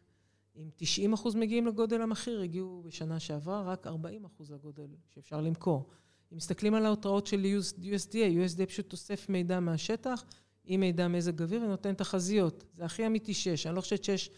אם 0.57 0.71
90 0.77 1.13
אחוז 1.13 1.35
מגיעים 1.35 1.67
לגודל 1.67 2.03
המכיר, 2.03 2.41
הגיעו 2.41 2.83
בשנה 2.87 3.21
שעברה 3.21 3.63
רק 3.63 3.87
40 3.87 4.25
אחוז 4.25 4.51
לגודל 4.51 4.87
שאפשר 5.09 5.41
למכור. 5.41 5.89
אם 6.33 6.37
מסתכלים 6.37 6.75
על 6.75 6.87
ההותראות 6.87 7.27
של 7.27 7.47
USDA, 7.79 8.15
USDA 8.15 8.67
פשוט 8.67 8.93
אוסף 8.93 9.29
מידע 9.29 9.61
מהשטח, 9.61 10.25
עם 10.65 10.81
מידע 10.81 11.09
מזג 11.09 11.43
אוויר 11.43 11.63
ונותן 11.63 11.95
תחזיות. 11.95 12.65
זה 12.77 12.85
הכי 12.85 13.07
אמיתי 13.07 13.35
שיש. 13.35 13.67
אני 13.67 13.77
לא 13.77 13.81
חושבת 13.81 14.05
שיש 14.05 14.31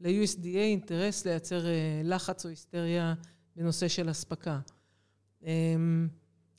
ל-USDA 0.00 0.56
אינטרס 0.56 1.26
לייצר 1.26 1.66
אה, 1.66 2.00
לחץ 2.04 2.44
או 2.44 2.50
היסטריה 2.50 3.14
בנושא 3.56 3.88
של 3.88 4.10
אספקה. 4.10 4.60
אמ, 5.42 6.08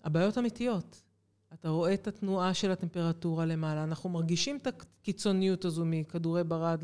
הבעיות 0.03 0.37
אמיתיות. 0.37 1.01
אתה 1.53 1.69
רואה 1.69 1.93
את 1.93 2.07
התנועה 2.07 2.53
של 2.53 2.71
הטמפרטורה 2.71 3.45
למעלה, 3.45 3.83
אנחנו 3.83 4.09
מרגישים 4.09 4.57
את 4.57 4.67
הקיצוניות 4.67 5.65
הזו 5.65 5.85
מכדורי 5.85 6.43
ברד 6.43 6.83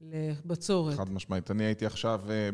לבצורת. 0.00 0.96
חד 0.96 1.10
משמעית. 1.10 1.50
אני 1.50 1.64
הייתי 1.64 1.86
עכשיו 1.86 2.20
אה, 2.30 2.50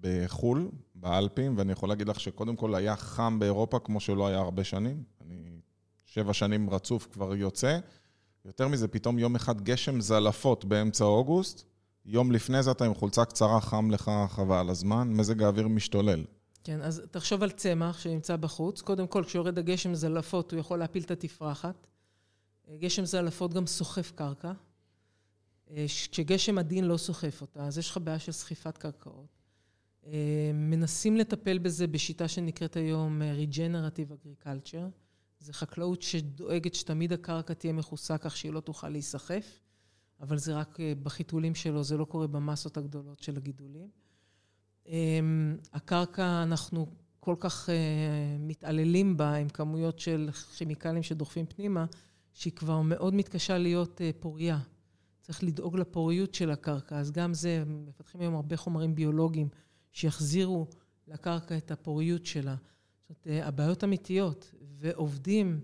בחו"ל, 0.00 0.68
באלפים, 0.94 1.58
ואני 1.58 1.72
יכול 1.72 1.88
להגיד 1.88 2.08
לך 2.08 2.20
שקודם 2.20 2.56
כל 2.56 2.74
היה 2.74 2.96
חם 2.96 3.38
באירופה 3.38 3.78
כמו 3.78 4.00
שלא 4.00 4.26
היה 4.26 4.38
הרבה 4.38 4.64
שנים. 4.64 5.02
אני 5.20 5.60
שבע 6.04 6.32
שנים 6.32 6.70
רצוף 6.70 7.08
כבר 7.12 7.34
יוצא. 7.34 7.78
יותר 8.44 8.68
מזה, 8.68 8.88
פתאום 8.88 9.18
יום 9.18 9.36
אחד 9.36 9.60
גשם 9.60 10.00
זלפות 10.00 10.64
באמצע 10.64 11.04
אוגוסט, 11.04 11.64
יום 12.10 12.32
לפני 12.32 12.62
זה 12.62 12.70
אתה 12.70 12.84
עם 12.84 12.94
חולצה 12.94 13.24
קצרה, 13.24 13.60
חם 13.60 13.90
לך 13.90 14.10
חבל 14.28 14.70
הזמן, 14.70 15.12
מזג 15.12 15.42
האוויר 15.42 15.68
משתולל. 15.68 16.24
כן, 16.64 16.82
אז 16.82 17.02
תחשוב 17.10 17.42
על 17.42 17.50
צמח 17.50 17.98
שנמצא 17.98 18.36
בחוץ. 18.36 18.80
קודם 18.80 19.06
כל, 19.06 19.24
כשיורד 19.24 19.58
הגשם 19.58 19.94
זלפות, 19.94 20.52
הוא 20.52 20.60
יכול 20.60 20.78
להפיל 20.78 21.02
את 21.02 21.10
התפרחת. 21.10 21.86
גשם 22.78 23.04
זלפות 23.04 23.54
גם 23.54 23.66
סוחף 23.66 24.12
קרקע. 24.14 24.52
כשגשם 25.76 26.58
עדין 26.58 26.84
לא 26.84 26.96
סוחף 26.96 27.40
אותה, 27.40 27.66
אז 27.66 27.78
יש 27.78 27.90
לך 27.90 27.98
בעיה 28.04 28.18
של 28.18 28.32
סחיפת 28.32 28.78
קרקעות. 28.78 29.42
מנסים 30.54 31.16
לטפל 31.16 31.58
בזה 31.58 31.86
בשיטה 31.86 32.28
שנקראת 32.28 32.76
היום 32.76 33.22
Regenerative 33.22 34.12
Agriculture. 34.12 34.90
זה 35.38 35.52
חקלאות 35.52 36.02
שדואגת 36.02 36.74
שתמיד 36.74 37.12
הקרקע 37.12 37.54
תהיה 37.54 37.72
מכוסה 37.72 38.18
כך 38.18 38.36
שהיא 38.36 38.52
לא 38.52 38.60
תוכל 38.60 38.88
להיסחף, 38.88 39.60
אבל 40.20 40.38
זה 40.38 40.54
רק 40.54 40.78
בחיתולים 41.02 41.54
שלו, 41.54 41.84
זה 41.84 41.96
לא 41.96 42.04
קורה 42.04 42.26
במסות 42.26 42.76
הגדולות 42.76 43.18
של 43.18 43.36
הגידולים. 43.36 43.88
אמ, 44.86 45.56
הקרקע, 45.72 46.42
אנחנו 46.42 46.86
כל 47.20 47.36
כך 47.40 47.70
אה, 47.70 48.36
מתעללים 48.38 49.16
בה 49.16 49.34
עם 49.34 49.48
כמויות 49.48 49.98
של 49.98 50.28
כימיקלים 50.56 51.02
שדוחפים 51.02 51.46
פנימה, 51.46 51.86
שהיא 52.32 52.52
כבר 52.52 52.80
מאוד 52.80 53.14
מתקשה 53.14 53.58
להיות 53.58 54.00
אה, 54.00 54.10
פוריה. 54.20 54.58
צריך 55.20 55.44
לדאוג 55.44 55.76
לפוריות 55.76 56.34
של 56.34 56.50
הקרקע, 56.50 56.98
אז 56.98 57.10
גם 57.10 57.34
זה, 57.34 57.64
מפתחים 57.66 58.20
היום 58.20 58.34
הרבה 58.34 58.56
חומרים 58.56 58.94
ביולוגיים 58.94 59.48
שיחזירו 59.92 60.66
לקרקע 61.08 61.56
את 61.56 61.70
הפוריות 61.70 62.26
שלה. 62.26 62.54
זאת 62.54 63.10
אומרת, 63.10 63.26
אה, 63.26 63.48
הבעיות 63.48 63.84
אמיתיות, 63.84 64.54
ועובדים 64.78 65.60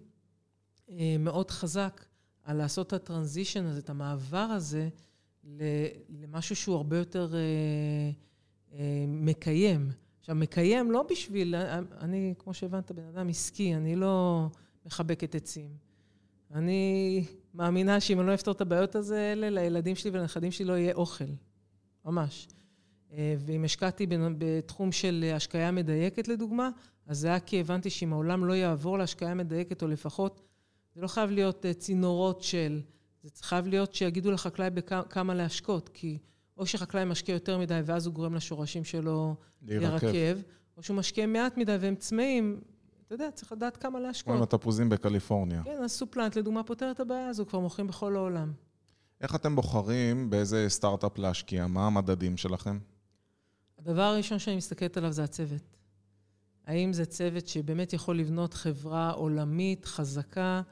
מאוד 1.19 1.51
חזק 1.51 2.05
על 2.45 2.57
לעשות 2.57 2.87
את 2.87 2.93
הטרנזישן 2.93 3.65
הזה, 3.65 3.81
את 3.81 3.91
המעבר 3.91 4.39
הזה, 4.39 4.89
למשהו 6.09 6.57
שהוא 6.57 6.77
הרבה 6.77 6.99
יותר... 6.99 7.35
מקיים. 9.09 9.91
עכשיו, 10.21 10.35
מקיים 10.35 10.91
לא 10.91 11.07
בשביל, 11.11 11.55
אני, 12.01 12.35
כמו 12.39 12.55
שהבנת, 12.55 12.93
בן 12.93 13.05
אדם 13.05 13.29
עסקי, 13.29 13.75
אני 13.75 13.97
לא 13.97 14.47
מחבקת 14.87 15.35
עצים. 15.35 15.69
אני 16.55 17.25
מאמינה 17.55 18.01
שאם 18.01 18.21
אני 18.21 18.27
לא 18.27 18.35
אפתור 18.35 18.55
את 18.55 18.61
הבעיות 18.61 18.95
האלה, 18.95 19.51
לילדים 19.51 19.97
שלי 19.97 20.11
ולנכדים 20.11 20.51
שלי 20.51 20.65
לא 20.65 20.73
יהיה 20.73 20.95
אוכל. 20.95 21.25
ממש. 22.05 22.49
אה, 23.13 23.35
ואם 23.39 23.65
השקעתי 23.65 24.07
בתחום 24.39 24.93
של 24.93 25.33
השקיה 25.35 25.71
מדייקת, 25.71 26.29
לדוגמה, 26.29 26.71
אז 27.07 27.19
זה 27.19 27.29
היה 27.29 27.41
כי 27.41 27.61
הבנתי 27.61 27.91
שאם 27.91 28.13
העולם 28.13 28.45
לא 28.45 28.53
יעבור 28.53 28.99
להשקיה 28.99 29.35
מדייקת, 29.35 29.83
או 29.83 29.89
לפחות, 29.89 30.41
זה 30.95 31.01
לא 31.01 31.09
חייב 31.09 31.31
להיות 31.31 31.67
אה, 31.67 31.75
צינורות 31.75 32.43
של, 32.43 32.81
זה 33.23 33.31
חייב 33.43 33.67
להיות 33.67 33.95
שיגידו 33.95 34.31
לחקלאי 34.31 34.71
בכמה 34.71 35.35
להשקות, 35.35 35.91
כי... 35.95 36.19
או 36.57 36.67
שחקלאי 36.67 37.05
משקיע 37.05 37.33
יותר 37.33 37.59
מדי 37.59 37.81
ואז 37.85 38.07
הוא 38.07 38.15
גורם 38.15 38.35
לשורשים 38.35 38.85
שלו 38.85 39.35
להירקב, 39.63 40.39
או 40.77 40.83
שהוא 40.83 40.97
משקיע 40.97 41.27
מעט 41.27 41.57
מדי 41.57 41.77
והם 41.81 41.95
צמאים, 41.95 42.61
אתה 43.07 43.15
יודע, 43.15 43.31
צריך 43.31 43.53
לדעת 43.53 43.77
כמה 43.77 44.01
להשקות. 44.01 44.25
כמו 44.25 44.35
עם 44.35 44.43
התפוזים 44.43 44.89
בקליפורניה. 44.89 45.63
כן, 45.65 45.83
אז 45.85 45.93
סופלנט, 45.93 46.37
לדוגמה, 46.37 46.63
פותר 46.63 46.91
את 46.91 47.01
הבעיה 47.01 47.29
הזו, 47.29 47.47
כבר 47.47 47.59
מוכרים 47.59 47.87
בכל 47.87 48.17
העולם. 48.17 48.53
איך 49.21 49.35
אתם 49.35 49.57
בוחרים 49.57 50.31
באיזה 50.31 50.67
סטארט-אפ 50.69 51.19
להשקיע? 51.19 51.67
מה 51.67 51.87
המדדים 51.87 52.37
שלכם? 52.37 52.79
הדבר 53.79 54.03
הראשון 54.03 54.39
שאני 54.39 54.57
מסתכלת 54.57 54.97
עליו 54.97 55.13
זה 55.13 55.25
הצוות. 55.25 55.77
האם 56.67 56.93
זה 56.93 57.07
צוות 57.07 57.47
שבאמת 57.49 57.93
יכול 57.93 58.19
לבנות 58.19 58.55
חברה 58.55 59.11
עולמית, 59.11 59.85
חזקה? 59.85 60.63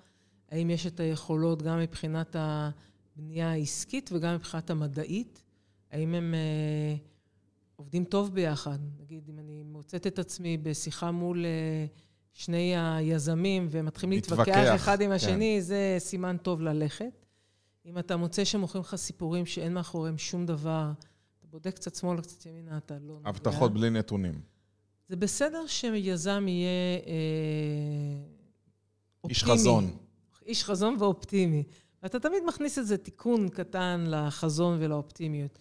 האם 0.52 0.70
יש 0.70 0.86
את 0.86 1.00
היכולות 1.00 1.62
גם 1.62 1.78
מבחינת 1.78 2.36
הבנייה 2.38 3.50
העסקית 3.50 4.10
וגם 4.12 4.34
מבחינת 4.34 4.70
המדעית? 4.70 5.42
האם 5.90 6.14
הם 6.14 6.34
אה, 6.34 6.96
עובדים 7.76 8.04
טוב 8.04 8.34
ביחד? 8.34 8.78
נגיד, 9.00 9.28
אם 9.28 9.38
אני 9.38 9.62
מוצאת 9.62 10.06
את 10.06 10.18
עצמי 10.18 10.56
בשיחה 10.56 11.10
מול 11.10 11.44
אה, 11.44 11.86
שני 12.32 12.76
היזמים 12.76 13.66
והם 13.70 13.86
מתחילים 13.86 14.16
להתווכח 14.16 14.74
אחד 14.74 15.00
עם 15.00 15.08
כן. 15.08 15.14
השני, 15.14 15.54
כן. 15.58 15.60
זה 15.60 15.96
סימן 15.98 16.36
טוב 16.42 16.60
ללכת. 16.60 17.26
אם 17.86 17.98
אתה 17.98 18.16
מוצא 18.16 18.44
שמוכרים 18.44 18.84
לך 18.84 18.94
סיפורים 18.96 19.46
שאין 19.46 19.74
מאחוריהם 19.74 20.18
שום 20.18 20.46
דבר, 20.46 20.92
אתה 21.38 21.46
בודק 21.46 21.74
קצת 21.74 21.94
שמאלה, 21.94 22.22
קצת 22.22 22.46
ימינה, 22.46 22.76
אתה 22.76 22.94
לא 22.94 23.14
נוגע. 23.14 23.28
הבטחות 23.28 23.74
בלי 23.74 23.90
נתונים. 23.90 24.40
זה 25.08 25.16
בסדר 25.16 25.66
שיזם 25.66 26.44
יהיה 26.48 26.98
אה, 27.06 27.12
אופטימי. 29.24 29.28
איש 29.28 29.44
חזון. 29.44 29.90
איש 30.46 30.64
חזון 30.64 30.96
ואופטימי. 30.98 31.64
ואתה 32.02 32.20
תמיד 32.20 32.42
מכניס 32.46 32.78
איזה 32.78 32.96
תיקון 32.96 33.48
קטן 33.48 34.04
לחזון 34.08 34.78
ולאופטימיות. 34.80 35.58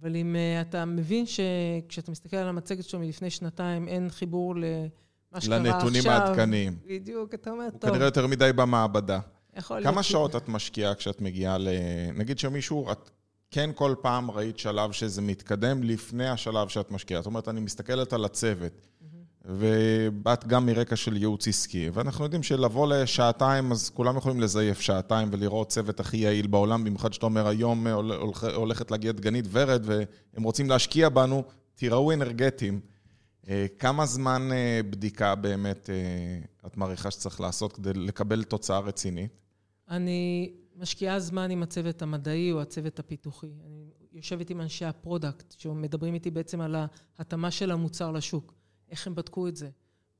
אבל 0.00 0.16
אם 0.16 0.36
uh, 0.36 0.68
אתה 0.68 0.84
מבין 0.84 1.24
שכשאתה 1.26 2.10
מסתכל 2.10 2.36
על 2.36 2.48
המצגת 2.48 2.84
שלו 2.84 3.00
מלפני 3.00 3.30
שנתיים, 3.30 3.88
אין 3.88 4.10
חיבור 4.10 4.54
למה 4.56 5.40
שקרה 5.40 5.56
עכשיו... 5.56 5.74
לנתונים 5.74 6.02
העדכניים. 6.06 6.76
בדיוק, 6.86 7.34
אתה 7.34 7.50
אומר, 7.50 7.64
הוא 7.64 7.70
טוב. 7.70 7.84
הוא 7.84 7.90
כנראה 7.90 8.06
יותר 8.06 8.26
מדי 8.26 8.50
במעבדה. 8.56 9.20
יכול 9.56 9.76
להיות. 9.76 9.92
כמה 9.92 10.02
שעות 10.02 10.36
את 10.36 10.48
משקיעה 10.48 10.94
כשאת 10.94 11.20
מגיעה 11.20 11.58
ל... 11.58 11.68
נגיד 12.14 12.38
שמישהו, 12.38 12.92
את 12.92 13.10
כן 13.50 13.70
כל 13.74 13.94
פעם 14.00 14.30
ראית 14.30 14.58
שלב 14.58 14.92
שזה 14.92 15.22
מתקדם 15.22 15.82
לפני 15.82 16.28
השלב 16.28 16.68
שאת 16.68 16.90
משקיעה. 16.90 17.20
זאת 17.20 17.26
אומרת, 17.26 17.48
אני 17.48 17.60
מסתכלת 17.60 18.12
על 18.12 18.24
הצוות. 18.24 18.86
ובאת 19.44 20.46
גם 20.46 20.66
מרקע 20.66 20.96
של 20.96 21.16
ייעוץ 21.16 21.48
עסקי, 21.48 21.90
ואנחנו 21.92 22.24
יודעים 22.24 22.42
שלבוא 22.42 22.86
לשעתיים, 22.86 23.72
אז 23.72 23.90
כולם 23.90 24.16
יכולים 24.16 24.40
לזייף 24.40 24.80
שעתיים 24.80 25.28
ולראות 25.32 25.68
צוות 25.68 26.00
הכי 26.00 26.16
יעיל 26.16 26.46
בעולם, 26.46 26.84
במיוחד 26.84 27.12
שאתה 27.12 27.26
אומר, 27.26 27.48
היום 27.48 27.86
הולכת 28.54 28.90
להגיע 28.90 29.12
דגנית 29.12 29.44
ורד, 29.50 29.82
והם 29.84 30.42
רוצים 30.42 30.70
להשקיע 30.70 31.08
בנו, 31.08 31.42
תיראו 31.74 32.12
אנרגטיים. 32.12 32.80
אה, 33.48 33.66
כמה 33.78 34.06
זמן 34.06 34.48
אה, 34.52 34.80
בדיקה 34.90 35.34
באמת 35.34 35.90
אה, 35.90 36.66
את 36.66 36.76
מעריכה 36.76 37.10
שצריך 37.10 37.40
לעשות 37.40 37.72
כדי 37.72 37.92
לקבל 37.92 38.44
תוצאה 38.44 38.78
רצינית? 38.78 39.30
אני 39.88 40.52
משקיעה 40.76 41.20
זמן 41.20 41.50
עם 41.50 41.62
הצוות 41.62 42.02
המדעי 42.02 42.52
או 42.52 42.60
הצוות 42.60 42.98
הפיתוחי. 42.98 43.50
אני 43.66 43.84
יושבת 44.12 44.50
עם 44.50 44.60
אנשי 44.60 44.84
ה 44.84 44.92
product, 44.92 45.54
שמדברים 45.58 46.14
איתי 46.14 46.30
בעצם 46.30 46.60
על 46.60 46.76
ההתאמה 47.18 47.50
של 47.50 47.70
המוצר 47.70 48.10
לשוק. 48.10 48.61
איך 48.92 49.06
הם 49.06 49.14
בדקו 49.14 49.48
את 49.48 49.56
זה? 49.56 49.70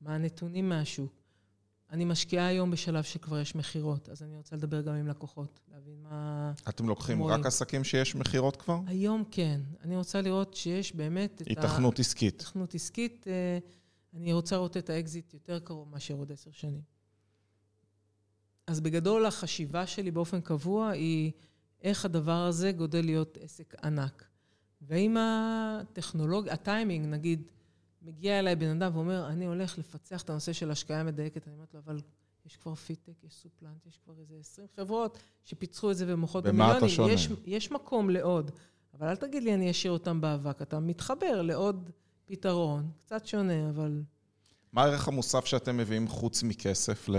מה 0.01 0.15
הנתונים 0.15 0.69
מהשוק? 0.69 1.23
אני 1.91 2.05
משקיעה 2.05 2.47
היום 2.47 2.71
בשלב 2.71 3.03
שכבר 3.03 3.39
יש 3.39 3.55
מכירות, 3.55 4.09
אז 4.09 4.23
אני 4.23 4.35
רוצה 4.35 4.55
לדבר 4.55 4.81
גם 4.81 4.93
עם 4.93 5.07
לקוחות, 5.07 5.59
להבין 5.71 6.01
מה... 6.01 6.53
אתם 6.69 6.89
לוקחים 6.89 7.19
רואים. 7.19 7.39
רק 7.39 7.45
עסקים 7.45 7.83
שיש 7.83 8.15
מכירות 8.15 8.55
כבר? 8.55 8.79
היום 8.87 9.23
כן. 9.31 9.61
אני 9.81 9.97
רוצה 9.97 10.21
לראות 10.21 10.53
שיש 10.53 10.95
באמת 10.95 11.41
את 11.41 11.47
ה... 11.47 11.49
היתכנות 11.49 11.99
עסקית. 11.99 12.39
היתכנות 12.39 12.75
עסקית. 12.75 13.25
אה, 13.27 13.57
אני 14.13 14.33
רוצה 14.33 14.55
לראות 14.55 14.77
את 14.77 14.89
האקזיט 14.89 15.33
יותר 15.33 15.59
קרוב 15.59 15.89
מאשר 15.89 16.13
עוד 16.13 16.31
עשר 16.31 16.51
שנים. 16.51 16.81
אז 18.67 18.79
בגדול, 18.79 19.25
החשיבה 19.25 19.87
שלי 19.87 20.11
באופן 20.11 20.41
קבוע 20.41 20.89
היא 20.89 21.31
איך 21.81 22.05
הדבר 22.05 22.45
הזה 22.45 22.71
גודל 22.71 23.05
להיות 23.05 23.37
עסק 23.41 23.75
ענק. 23.83 24.25
ואם 24.81 25.17
הטכנולוגיה, 25.19 26.53
הטיימינג, 26.53 27.05
נגיד, 27.05 27.43
מגיע 28.03 28.39
אליי 28.39 28.55
בן 28.55 28.69
אדם 28.69 28.95
ואומר, 28.95 29.27
אני 29.27 29.45
הולך 29.45 29.77
לפצח 29.77 30.21
את 30.21 30.29
הנושא 30.29 30.53
של 30.53 30.71
השקיה 30.71 31.03
מדייקת, 31.03 31.47
אני 31.47 31.55
אומרת 31.55 31.73
לו, 31.73 31.79
אבל 31.79 31.99
יש 32.45 32.57
כבר 32.57 32.75
פיטק, 32.75 33.23
יש 33.23 33.33
סופלנט, 33.33 33.85
יש 33.85 33.99
כבר 34.05 34.13
איזה 34.19 34.35
20 34.39 34.67
חברות 34.75 35.17
שפיצחו 35.43 35.91
את 35.91 35.97
זה 35.97 36.05
ומוכרות 36.07 36.43
במה 36.43 36.77
אתה 36.77 36.89
שונה? 36.89 37.11
יש, 37.13 37.29
יש 37.45 37.71
מקום 37.71 38.09
לעוד, 38.09 38.51
אבל 38.93 39.07
אל 39.07 39.15
תגיד 39.15 39.43
לי, 39.43 39.53
אני 39.53 39.71
אשאיר 39.71 39.93
אותם 39.93 40.21
באבק. 40.21 40.61
אתה 40.61 40.79
מתחבר 40.79 41.41
לעוד 41.41 41.89
פתרון, 42.25 42.91
קצת 42.99 43.25
שונה, 43.25 43.69
אבל... 43.69 44.01
מה 44.73 44.83
הערך 44.83 45.07
המוסף 45.07 45.45
שאתם 45.45 45.77
מביאים 45.77 46.07
חוץ 46.07 46.43
מכסף 46.43 47.09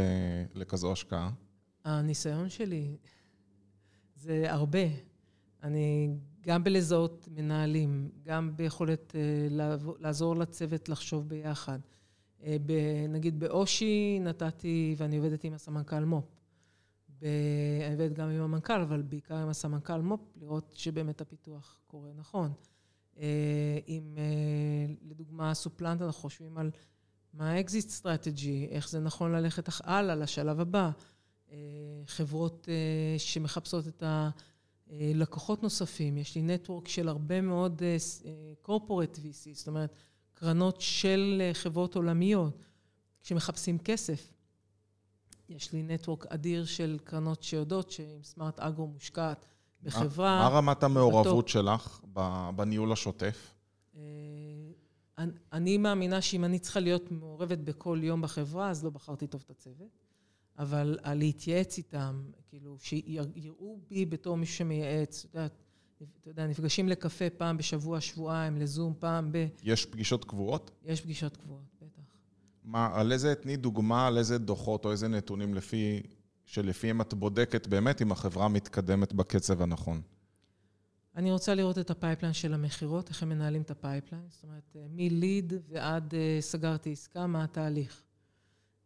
לכזו 0.54 0.92
השקעה? 0.92 1.30
הניסיון 1.84 2.48
שלי 2.48 2.96
זה 4.16 4.44
הרבה. 4.48 5.13
אני 5.64 6.08
גם 6.40 6.64
בלזהות 6.64 7.28
מנהלים, 7.30 8.10
גם 8.22 8.56
ביכולת 8.56 9.14
אה, 9.16 9.20
לעזור 9.98 10.36
לצוות 10.36 10.88
לחשוב 10.88 11.28
ביחד. 11.28 11.78
אה, 12.42 12.56
נגיד 13.08 13.40
באושי 13.40 14.18
נתתי, 14.20 14.94
ואני 14.98 15.16
עובדת 15.16 15.44
עם 15.44 15.52
הסמנכ"ל 15.54 16.04
מו"פ. 16.04 16.24
אני 17.22 17.92
עובדת 17.92 18.12
גם 18.12 18.28
עם 18.28 18.40
המנכ"ל, 18.40 18.80
אבל 18.80 19.02
בעיקר 19.02 19.36
עם 19.36 19.48
הסמנכ"ל 19.48 20.00
מו"פ, 20.00 20.20
לראות 20.40 20.72
שבאמת 20.76 21.20
הפיתוח 21.20 21.80
קורה 21.86 22.10
נכון. 22.16 22.52
אם 23.88 24.14
אה, 24.18 24.94
לדוגמה 25.02 25.54
סופלנט, 25.54 26.02
אנחנו 26.02 26.20
חושבים 26.22 26.58
על 26.58 26.70
מה 27.34 27.50
ה 27.50 27.58
exit 27.58 27.88
strategy, 27.88 28.66
איך 28.70 28.88
זה 28.88 29.00
נכון 29.00 29.32
ללכת 29.32 29.68
הלאה 29.84 30.14
לשלב 30.14 30.60
הבא. 30.60 30.90
חברות 32.06 32.68
שמחפשות 33.18 33.88
את 33.88 34.02
הלקוחות 35.00 35.62
נוספים. 35.62 36.16
יש 36.18 36.34
לי 36.34 36.42
network 36.42 36.88
של 36.88 37.08
הרבה 37.08 37.40
מאוד 37.40 37.82
corporate 38.64 39.16
VC, 39.16 39.48
זאת 39.52 39.68
אומרת, 39.68 39.94
קרנות 40.34 40.80
של 40.80 41.38
אה, 41.40 41.54
חברות 41.54 41.94
עולמיות, 41.94 42.64
כשמחפשים 43.22 43.78
כסף. 43.78 44.32
יש 45.48 45.72
לי 45.72 45.82
network 45.82 46.26
אדיר 46.26 46.64
של 46.64 46.98
קרנות 47.04 47.42
שיודעות 47.42 47.90
שאם 47.90 48.22
סמארט 48.22 48.60
אגרו 48.60 48.86
מושקעת 48.86 49.44
בחברה... 49.82 50.48
מה 50.48 50.48
רמת 50.48 50.82
המעורבות. 50.82 51.48
שלך 51.48 52.00
בניהול 52.56 52.92
השוטף? 52.92 53.54
אה, 53.96 54.00
אני 55.52 55.78
מאמינה 55.78 56.20
שאם 56.20 56.44
אני 56.44 56.58
צריכה 56.58 56.80
להיות 56.80 57.10
מעורבת 57.10 57.58
בכל 57.58 58.00
יום 58.02 58.22
בחברה, 58.22 58.70
אז 58.70 58.84
לא 58.84 58.90
בחרתי 58.90 59.26
טוב 59.26 59.42
את 59.46 59.50
הצוות. 59.50 60.03
אבל 60.58 60.98
להתייעץ 61.04 61.78
איתם, 61.78 62.22
כאילו, 62.48 62.76
שיראו 62.78 63.78
בי 63.88 64.06
בתור 64.06 64.36
מישהו 64.36 64.56
שמייעץ, 64.56 65.24
את 65.24 65.34
יודעת, 65.34 65.52
אתה 66.20 66.30
יודע, 66.30 66.46
נפגשים 66.46 66.88
לקפה 66.88 67.30
פעם 67.30 67.56
בשבוע, 67.56 68.00
שבועיים, 68.00 68.56
לזום 68.56 68.94
פעם 68.98 69.32
ב... 69.32 69.46
יש 69.62 69.86
פגישות 69.86 70.24
קבועות? 70.24 70.70
יש 70.84 71.00
פגישות 71.00 71.36
קבועות, 71.36 71.64
בטח. 71.82 72.02
מה, 72.64 72.90
על 72.94 73.12
איזה, 73.12 73.34
תני 73.34 73.56
דוגמה 73.56 74.06
על 74.06 74.18
איזה 74.18 74.38
דוחות 74.38 74.84
או 74.84 74.90
איזה 74.90 75.08
נתונים 75.08 75.54
לפי, 75.54 76.02
שלפיהם 76.44 77.00
את 77.00 77.14
בודקת 77.14 77.66
באמת 77.66 78.02
אם 78.02 78.12
החברה 78.12 78.48
מתקדמת 78.48 79.12
בקצב 79.12 79.62
הנכון. 79.62 80.02
אני 81.16 81.32
רוצה 81.32 81.54
לראות 81.54 81.78
את 81.78 81.90
ה 81.90 81.95
pipeline 81.95 82.34
של 82.34 82.54
המכירות, 82.54 83.08
איך 83.08 83.22
הם 83.22 83.28
מנהלים 83.28 83.62
את 83.62 83.70
ה 83.70 83.76
pipeline, 83.76 84.24
זאת 84.28 84.42
אומרת, 84.44 84.76
אה, 84.76 84.86
מ 84.90 85.03
lead 85.03 85.52
ועד 85.68 86.14
אה, 86.14 86.36
סגרתי 86.40 86.92
עסקה, 86.92 87.26
מה 87.26 87.44
התהליך. 87.44 88.02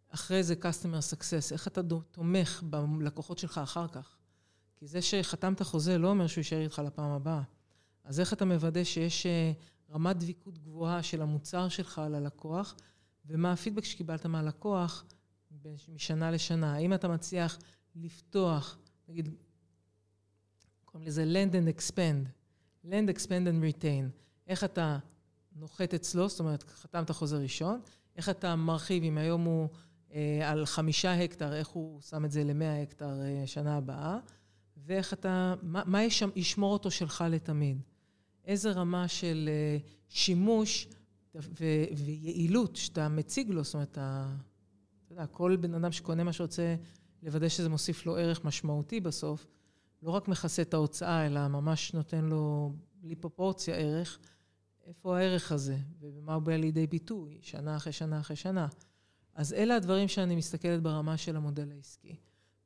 אחרי 0.09 0.42
זה 0.42 0.55
customer 0.55 1.14
success, 1.14 1.53
איך 1.53 1.68
אתה 1.68 1.81
תומך 2.11 2.62
בלקוחות 2.71 3.38
שלך 3.38 3.59
אחר 3.59 3.88
כך. 3.88 4.16
כי 4.77 4.87
זה 4.87 5.03
שחתמת 5.03 5.62
חוזה 5.62 5.99
לא 5.99 6.09
אומר 6.09 6.27
שהוא 6.27 6.40
יישאר 6.40 6.61
איתך 6.62 6.83
לפעם 6.87 7.11
הבאה. 7.11 7.42
אז 8.05 8.21
איך 8.21 8.33
אתה 8.33 8.44
מוודא 8.44 8.85
שיש 8.85 9.27
אה, 9.27 9.53
רמת 9.90 10.16
דביקות 10.16 10.59
גבוהה 10.59 11.03
של 11.03 11.23
המוצר 11.23 11.68
שלך 11.68 11.99
על 11.99 12.14
הלקוח, 12.14 12.75
ומה 13.27 13.53
הפידבק 13.53 13.85
שקיבלת 13.85 14.27
מהלקוח 14.27 15.05
משנה 15.88 16.31
לשנה. 16.31 16.75
האם 16.75 16.94
אתה 16.94 17.09
מצליח 17.09 17.59
לפתוח, 17.97 18.79
נגיד, 19.09 19.29
קוראים 20.85 21.09
לזה 21.09 21.25
Land 21.25 21.53
and 21.53 21.79
Expand. 21.79 22.29
Land, 22.85 23.16
Expand 23.16 23.47
and 23.47 23.83
Retain. 23.83 24.11
איך 24.47 24.64
אתה 24.64 24.99
נוחת 25.57 25.94
אצלו, 25.94 26.29
זאת 26.29 26.40
אומרת, 26.40 26.62
חתמת 26.62 27.11
חוזה 27.11 27.38
ראשון, 27.38 27.81
איך 28.16 28.29
אתה 28.29 28.57
מרחיב, 28.57 29.03
אם 29.03 29.18
היום 29.18 29.44
הוא 29.44 29.68
על 30.44 30.66
חמישה 30.66 31.25
הקטר, 31.25 31.55
איך 31.55 31.68
הוא 31.68 32.01
שם 32.01 32.25
את 32.25 32.31
זה 32.31 32.44
למאה 32.44 32.83
הקטר 32.83 33.21
אה, 33.21 33.47
שנה 33.47 33.77
הבאה, 33.77 34.18
ואיך 34.77 35.12
אתה, 35.12 35.55
מה, 35.62 35.83
מה 35.87 36.03
יש, 36.03 36.23
ישמור 36.37 36.73
אותו 36.73 36.90
שלך 36.90 37.25
לתמיד. 37.31 37.83
איזה 38.44 38.71
רמה 38.71 39.09
של 39.09 39.49
אה, 39.53 39.79
שימוש 40.09 40.88
ו- 41.35 41.85
ויעילות 41.97 42.77
שאתה 42.77 43.09
מציג 43.09 43.51
לו, 43.51 43.64
זאת 43.64 43.75
אומרת, 43.75 43.92
אתה, 43.92 44.29
אתה 45.05 45.12
יודע, 45.12 45.27
כל 45.27 45.57
בן 45.57 45.75
אדם 45.75 45.92
שקונה 45.92 46.25
מה 46.25 46.33
שרוצה 46.33 46.77
לוודא 47.23 47.49
שזה 47.49 47.68
מוסיף 47.68 48.07
לו 48.07 48.16
ערך 48.16 48.44
משמעותי 48.44 49.01
בסוף, 49.01 49.47
לא 50.03 50.11
רק 50.11 50.29
מכסה 50.29 50.62
את 50.62 50.75
ההוצאה, 50.75 51.27
אלא 51.27 51.49
ממש 51.49 51.94
נותן 51.94 52.25
לו, 52.25 52.73
בלי 53.01 53.14
פרופורציה, 53.14 53.75
ערך. 53.75 54.18
איפה 54.87 55.18
הערך 55.18 55.53
הזה, 55.53 55.77
ובמה 56.01 56.35
הוא 56.35 56.42
בא 56.42 56.57
לידי 56.57 56.87
ביטוי, 56.87 57.38
שנה 57.42 57.77
אחרי 57.77 57.92
שנה 57.92 58.21
אחרי 58.21 58.37
שנה. 58.37 58.66
אז 59.38 59.53
אלה 59.53 59.77
הדברים 59.77 60.09
שאני 60.09 60.37
מסתכלת 60.37 60.83
ברמה 60.83 61.16
של 61.16 61.37
המודל 61.37 61.72
העסקי. 61.72 62.16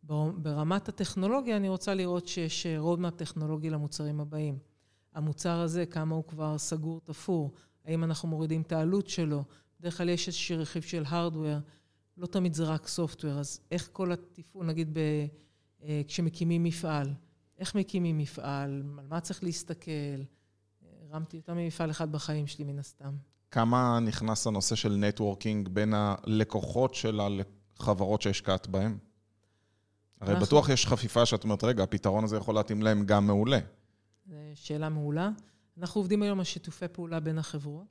בר- 0.03 0.31
ברמת 0.31 0.89
הטכנולוגיה, 0.89 1.57
אני 1.57 1.69
רוצה 1.69 1.95
לראות 1.95 2.29
שיש 2.29 2.67
רודמאפ 2.79 3.15
טכנולוגי 3.15 3.71
למוצרים 3.71 4.21
הבאים. 4.21 4.59
המוצר 5.15 5.61
הזה, 5.61 5.87
כמה 5.87 6.15
הוא 6.15 6.25
כבר 6.25 6.59
סגור, 6.59 7.01
תפור, 7.01 7.53
האם 7.85 8.05
אנחנו 8.05 8.29
מורידים 8.29 8.63
את 8.63 8.73
העלות 8.73 9.09
שלו. 9.09 9.45
בדרך 9.81 9.99
כלל 9.99 10.09
יש 10.09 10.27
איזשהו 10.27 10.59
רכיב 10.59 10.83
של 10.83 11.03
הארדוור, 11.07 11.59
לא 12.17 12.27
תמיד 12.27 12.55
זה 12.55 12.65
רק 12.65 12.87
סופטוור, 12.87 13.39
אז 13.39 13.61
איך 13.71 13.89
כל 13.93 14.13
התפעול, 14.13 14.67
נגיד 14.67 14.89
ב, 14.93 14.99
אה, 15.83 16.03
כשמקימים 16.07 16.63
מפעל, 16.63 17.15
איך 17.59 17.75
מקימים 17.75 18.19
מפעל, 18.19 18.71
על 18.71 18.83
מה 19.09 19.21
צריך 19.21 19.45
להסתכל. 19.45 19.91
הרמתי 21.11 21.37
יותר 21.37 21.55
ממפעל 21.55 21.91
אחד 21.91 22.13
בחיים 22.13 22.47
שלי, 22.47 22.65
מן 22.65 22.79
הסתם. 22.79 23.15
כמה 23.53 23.99
נכנס 24.01 24.47
הנושא 24.47 24.75
של 24.75 24.93
נטוורקינג 24.97 25.69
בין 25.69 25.95
הלקוחות 25.97 26.95
של 26.95 27.21
החברות 27.79 28.23
שהשקעת 28.23 28.67
בהן? 28.69 28.97
הרי 30.21 30.31
אנחנו- 30.33 30.47
בטוח 30.47 30.69
יש 30.69 30.87
חפיפה 30.87 31.27
שאת 31.27 31.45
אומרת, 31.45 31.65
רגע, 31.65 31.83
הפתרון 31.83 32.25
הזה 32.25 32.37
יכול 32.37 32.55
להתאים 32.55 32.83
להם 32.83 33.07
גם 33.07 33.27
מעולה. 33.27 33.59
זו 34.27 34.35
שאלה 34.55 34.89
מעולה. 34.89 35.31
אנחנו 35.79 36.01
עובדים 36.01 36.23
היום 36.23 36.39
על 36.39 36.45
שיתופי 36.45 36.89
פעולה 36.89 37.21
בין 37.21 37.39
החברות. 37.39 37.87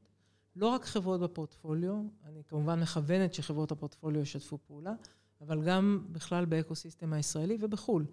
לא 0.55 0.67
רק 0.67 0.85
חברות 0.85 1.21
בפורטפוליו, 1.21 1.95
אני 2.25 2.41
כמובן 2.47 2.79
מכוונת 2.79 3.33
שחברות 3.33 3.71
הפורטפוליו 3.71 4.21
ישתפו 4.21 4.57
פעולה, 4.67 4.93
אבל 5.41 5.63
גם 5.63 6.05
בכלל 6.11 6.45
באקוסיסטם 6.45 7.13
הישראלי 7.13 7.57
ובחו"ל. 7.59 8.05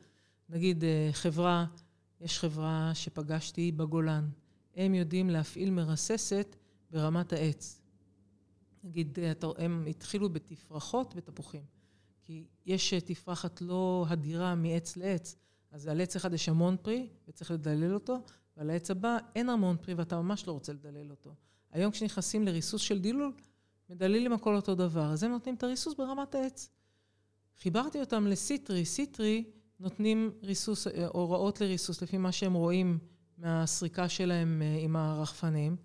נגיד 0.48 0.84
אה, 0.84 1.08
חברה, 1.12 1.64
יש 2.20 2.38
חברה 2.38 2.90
שפגשתי 2.94 3.72
בגולן. 3.72 4.28
הם 4.76 4.94
יודעים 4.94 5.30
להפעיל 5.30 5.70
מרססת 5.70 6.56
ברמת 6.90 7.32
העץ. 7.32 7.80
נגיד, 8.84 9.18
אה, 9.18 9.32
הם 9.58 9.86
התחילו 9.88 10.28
בתפרחות 10.28 11.14
ותפוחים. 11.16 11.62
כי 12.22 12.44
יש 12.66 12.92
אה, 12.92 13.00
תפרחת 13.00 13.60
לא 13.60 14.06
הדירה 14.08 14.54
מעץ 14.54 14.96
לעץ, 14.96 15.36
אז 15.70 15.86
על 15.86 16.00
עץ 16.00 16.16
אחד 16.16 16.32
יש 16.32 16.48
המון 16.48 16.76
פרי 16.82 17.08
וצריך 17.28 17.50
לדלל 17.50 17.94
אותו, 17.94 18.22
ועל 18.56 18.70
העץ 18.70 18.90
הבא 18.90 19.18
אין 19.34 19.48
המון 19.48 19.76
פרי 19.76 19.94
ואתה 19.94 20.20
ממש 20.20 20.46
לא 20.46 20.52
רוצה 20.52 20.72
לדלל 20.72 21.10
אותו. 21.10 21.34
היום 21.72 21.92
כשנכנסים 21.92 22.44
לריסוס 22.44 22.82
של 22.82 22.98
דילול, 22.98 23.32
מדללים 23.90 24.32
הכל 24.32 24.56
אותו 24.56 24.74
דבר, 24.74 25.12
אז 25.12 25.22
הם 25.22 25.30
נותנים 25.30 25.54
את 25.54 25.62
הריסוס 25.62 25.94
ברמת 25.94 26.34
העץ. 26.34 26.70
חיברתי 27.62 28.00
אותם 28.00 28.26
לסיטרי, 28.26 28.84
סיטרי 28.84 29.44
נותנים 29.80 30.30
ריסוס, 30.42 30.86
אה, 30.86 31.06
הוראות 31.06 31.60
לריסוס 31.60 32.02
לפי 32.02 32.18
מה 32.18 32.32
שהם 32.32 32.54
רואים 32.54 32.98
מהסריקה 33.38 34.08
שלהם 34.08 34.62
עם 34.80 34.96
הרחפנים, 34.96 35.76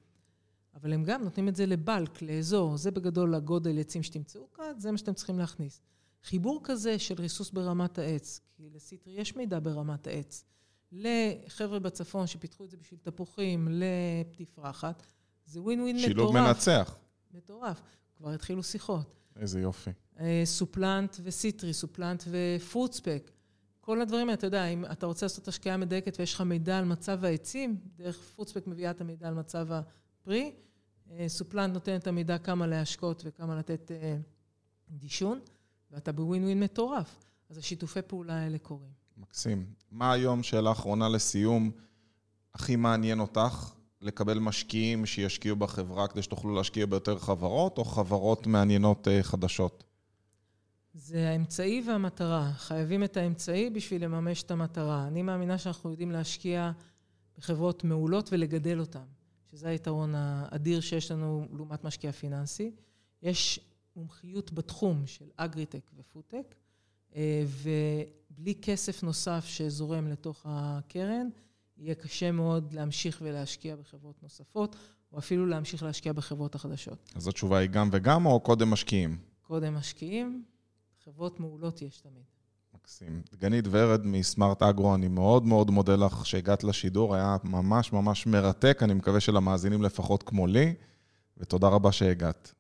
אבל 0.76 0.94
הם 0.94 1.04
גם 1.04 1.24
נותנים 1.24 1.48
את 1.48 1.56
זה 1.56 1.66
לבלק, 1.66 2.22
לאזור, 2.22 2.78
זה 2.78 2.92
בגדול 2.92 3.36
הגודל 3.36 3.80
עצים 3.80 4.04
שתמצאו 4.04 4.52
כאן, 4.54 4.74
זה 4.78 4.92
מה 4.92 4.98
שאתם 4.98 5.14
צריכים 5.14 5.40
להכניס. 5.40 5.82
חיבור 6.24 6.60
כזה 6.64 7.00
של 7.00 7.16
ריסוס 7.20 7.52
ברמת 7.52 7.98
העץ, 8.00 8.42
כי 8.58 8.70
לסיטרי 8.74 9.14
יש 9.14 9.36
מידע 9.36 9.60
ברמת 9.64 10.08
העץ, 10.08 10.44
לחבר'ה 10.92 11.80
בצפון 11.80 12.28
שפיתחו 12.28 12.66
את 12.66 12.70
זה 12.70 12.78
בשביל 12.78 13.00
תפוחים, 13.04 13.68
לתפרחת, 13.72 15.04
זה 15.46 15.62
ווין 15.62 15.82
ווין 15.82 15.96
מטורף. 15.96 16.10
שילוב 16.10 16.34
מנצח. 16.34 16.98
מטורף. 17.34 17.82
כבר 18.18 18.30
התחילו 18.30 18.64
שיחות. 18.64 19.16
איזה 19.36 19.62
יופי. 19.62 19.92
סופלנט 20.46 21.18
וסיטרי, 21.24 21.74
סופלנט 21.74 22.24
ופרוטספק. 22.28 23.32
כל 23.82 24.02
הדברים 24.02 24.28
האלה, 24.28 24.34
אתה 24.34 24.48
יודע, 24.48 24.66
אם 24.66 24.86
אתה 24.86 25.06
רוצה 25.06 25.26
לעשות 25.26 25.48
השקעה 25.48 25.78
מדייקת 25.78 26.16
ויש 26.20 26.34
לך 26.34 26.42
מידע 26.42 26.78
על 26.78 26.86
מצב 26.86 27.26
העצים, 27.26 27.78
דרך 27.96 28.20
פרוטספק 28.36 28.68
מביאה 28.68 28.92
את 28.92 29.02
המידע 29.02 29.28
על 29.28 29.34
מצב 29.34 29.68
הפרי, 30.24 30.52
סופלנט 31.28 31.74
נותן 31.74 31.96
את 31.96 32.08
המידע 32.08 32.38
כמה 32.38 32.68
להשקות 32.68 33.22
וכמה 33.26 33.56
לתת 33.56 33.92
דישון, 34.90 35.40
ואתה 35.92 36.12
בווין 36.12 36.44
ווין 36.44 36.60
מטורף. 36.60 37.24
אז 37.50 37.58
השיתופי 37.58 38.02
פעולה 38.02 38.40
האלה 38.40 38.58
קורים. 38.58 38.90
מקסים. 39.18 39.66
מה 39.92 40.12
היום, 40.12 40.44
שאלה 40.44 40.72
אחרונה 40.72 41.10
לסיום, 41.10 41.72
הכי 42.54 42.76
מעניין 42.76 43.20
אותך 43.20 43.74
לקבל 44.02 44.40
משקיעים 44.40 45.06
שישקיעו 45.06 45.56
בחברה 45.56 46.08
כדי 46.08 46.22
שתוכלו 46.22 46.56
להשקיע 46.56 46.86
ביותר 46.86 47.20
חברות, 47.20 47.78
או 47.78 47.86
חברות 47.86 48.48
מעניינות 48.48 49.08
אה, 49.08 49.24
חדשות? 49.24 49.84
זה 50.94 51.30
האמצעי 51.30 51.84
והמטרה. 51.88 52.52
חייבים 52.54 53.04
את 53.04 53.18
האמצעי 53.18 53.70
בשביל 53.70 54.04
לממש 54.04 54.44
את 54.44 54.52
המטרה. 54.52 55.08
אני 55.08 55.22
מאמינה 55.22 55.58
שאנחנו 55.58 55.92
יודעים 55.92 56.12
להשקיע 56.12 56.72
בחברות 57.38 57.84
מעולות 57.84 58.30
ולגדל 58.34 58.80
אותן, 58.80 59.06
שזה 59.54 59.70
היתרון 59.70 60.16
האדיר 60.16 60.82
שיש 60.82 61.12
לנו 61.12 61.48
לעומת 61.54 61.84
משקיע 61.84 62.12
פיננסי. 62.12 62.72
יש 63.22 63.60
מומחיות 63.96 64.54
בתחום 64.54 65.08
של 65.08 65.26
אגריטק 65.36 65.92
ופודטק, 65.98 66.56
אה, 67.16 67.46
ובלי 67.62 68.56
כסף 68.62 69.04
נוסף 69.04 69.46
שזורם 69.46 70.08
לתוך 70.08 70.46
הקרן, 70.50 71.30
יהיה 71.78 71.96
קשה 71.96 72.32
מאוד 72.32 72.74
להמשיך 72.74 73.20
ולהשקיע 73.22 73.76
בחברות 73.76 74.24
נוספות, 74.24 74.76
או 75.12 75.18
אפילו 75.20 75.46
להמשיך 75.46 75.84
להשקיע 75.84 76.14
בחברות 76.14 76.56
החדשות. 76.56 77.12
אז 77.16 77.28
התשובה 77.28 77.58
היא 77.58 77.70
גם 77.70 77.90
וגם, 77.92 78.26
או 78.26 78.40
קודם 78.40 78.70
משקיעים? 78.70 79.18
קודם 79.42 79.74
משקיעים, 79.74 80.44
חברות 81.04 81.40
מעולות 81.40 81.82
יש 81.82 82.00
תמיד. 82.00 82.33
מקסים. 82.84 83.22
דגנית 83.32 83.66
ורד 83.72 84.06
מסמארט 84.06 84.62
אגרו, 84.62 84.96
אני 84.96 85.08
מאוד 85.08 85.46
מאוד 85.46 85.72
מודה 85.72 85.96
לך 85.96 86.26
שהגעת 86.26 86.64
לשידור, 86.64 87.16
היה 87.16 87.38
ממש 87.44 87.94
ממש 87.94 88.28
מרתק, 88.28 88.80
אני 88.82 88.94
מקווה 88.94 89.20
שלמאזינים 89.20 89.84
לפחות 89.84 90.24
כמו 90.24 90.48
לי, 90.48 90.74
ותודה 91.38 91.68
רבה 91.68 91.92
שהגעת. 91.92 92.54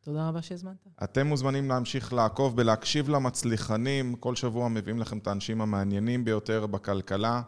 תודה 0.00 0.28
רבה 0.28 0.42
שהזמנת. 0.42 0.86
אתם 1.04 1.26
מוזמנים 1.26 1.68
להמשיך 1.68 2.12
לעקוב 2.12 2.54
ולהקשיב 2.56 3.08
למצליחנים. 3.08 4.14
כל 4.14 4.36
שבוע 4.36 4.68
מביאים 4.68 4.98
לכם 4.98 5.18
את 5.18 5.26
האנשים 5.26 5.60
המעניינים 5.60 6.24
ביותר 6.24 6.66
בכלכלה. 6.66 7.42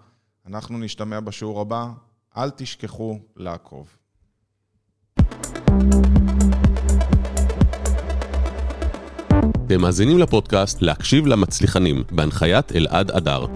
אנחנו 0.47 0.79
נשתמע 0.79 1.21
בשיעור 1.21 1.61
הבא. 1.61 1.93
אל 2.37 2.51
תשכחו 2.51 3.19
לעקוב. 3.37 3.97
אתם 9.67 9.81
מאזינים 9.81 10.19
לפודקאסט 10.19 10.83
להקשיב 10.83 11.27
למצליחנים, 11.27 12.05
בהנחיית 12.11 12.73
אלעד 12.77 13.11
אדר. 13.11 13.47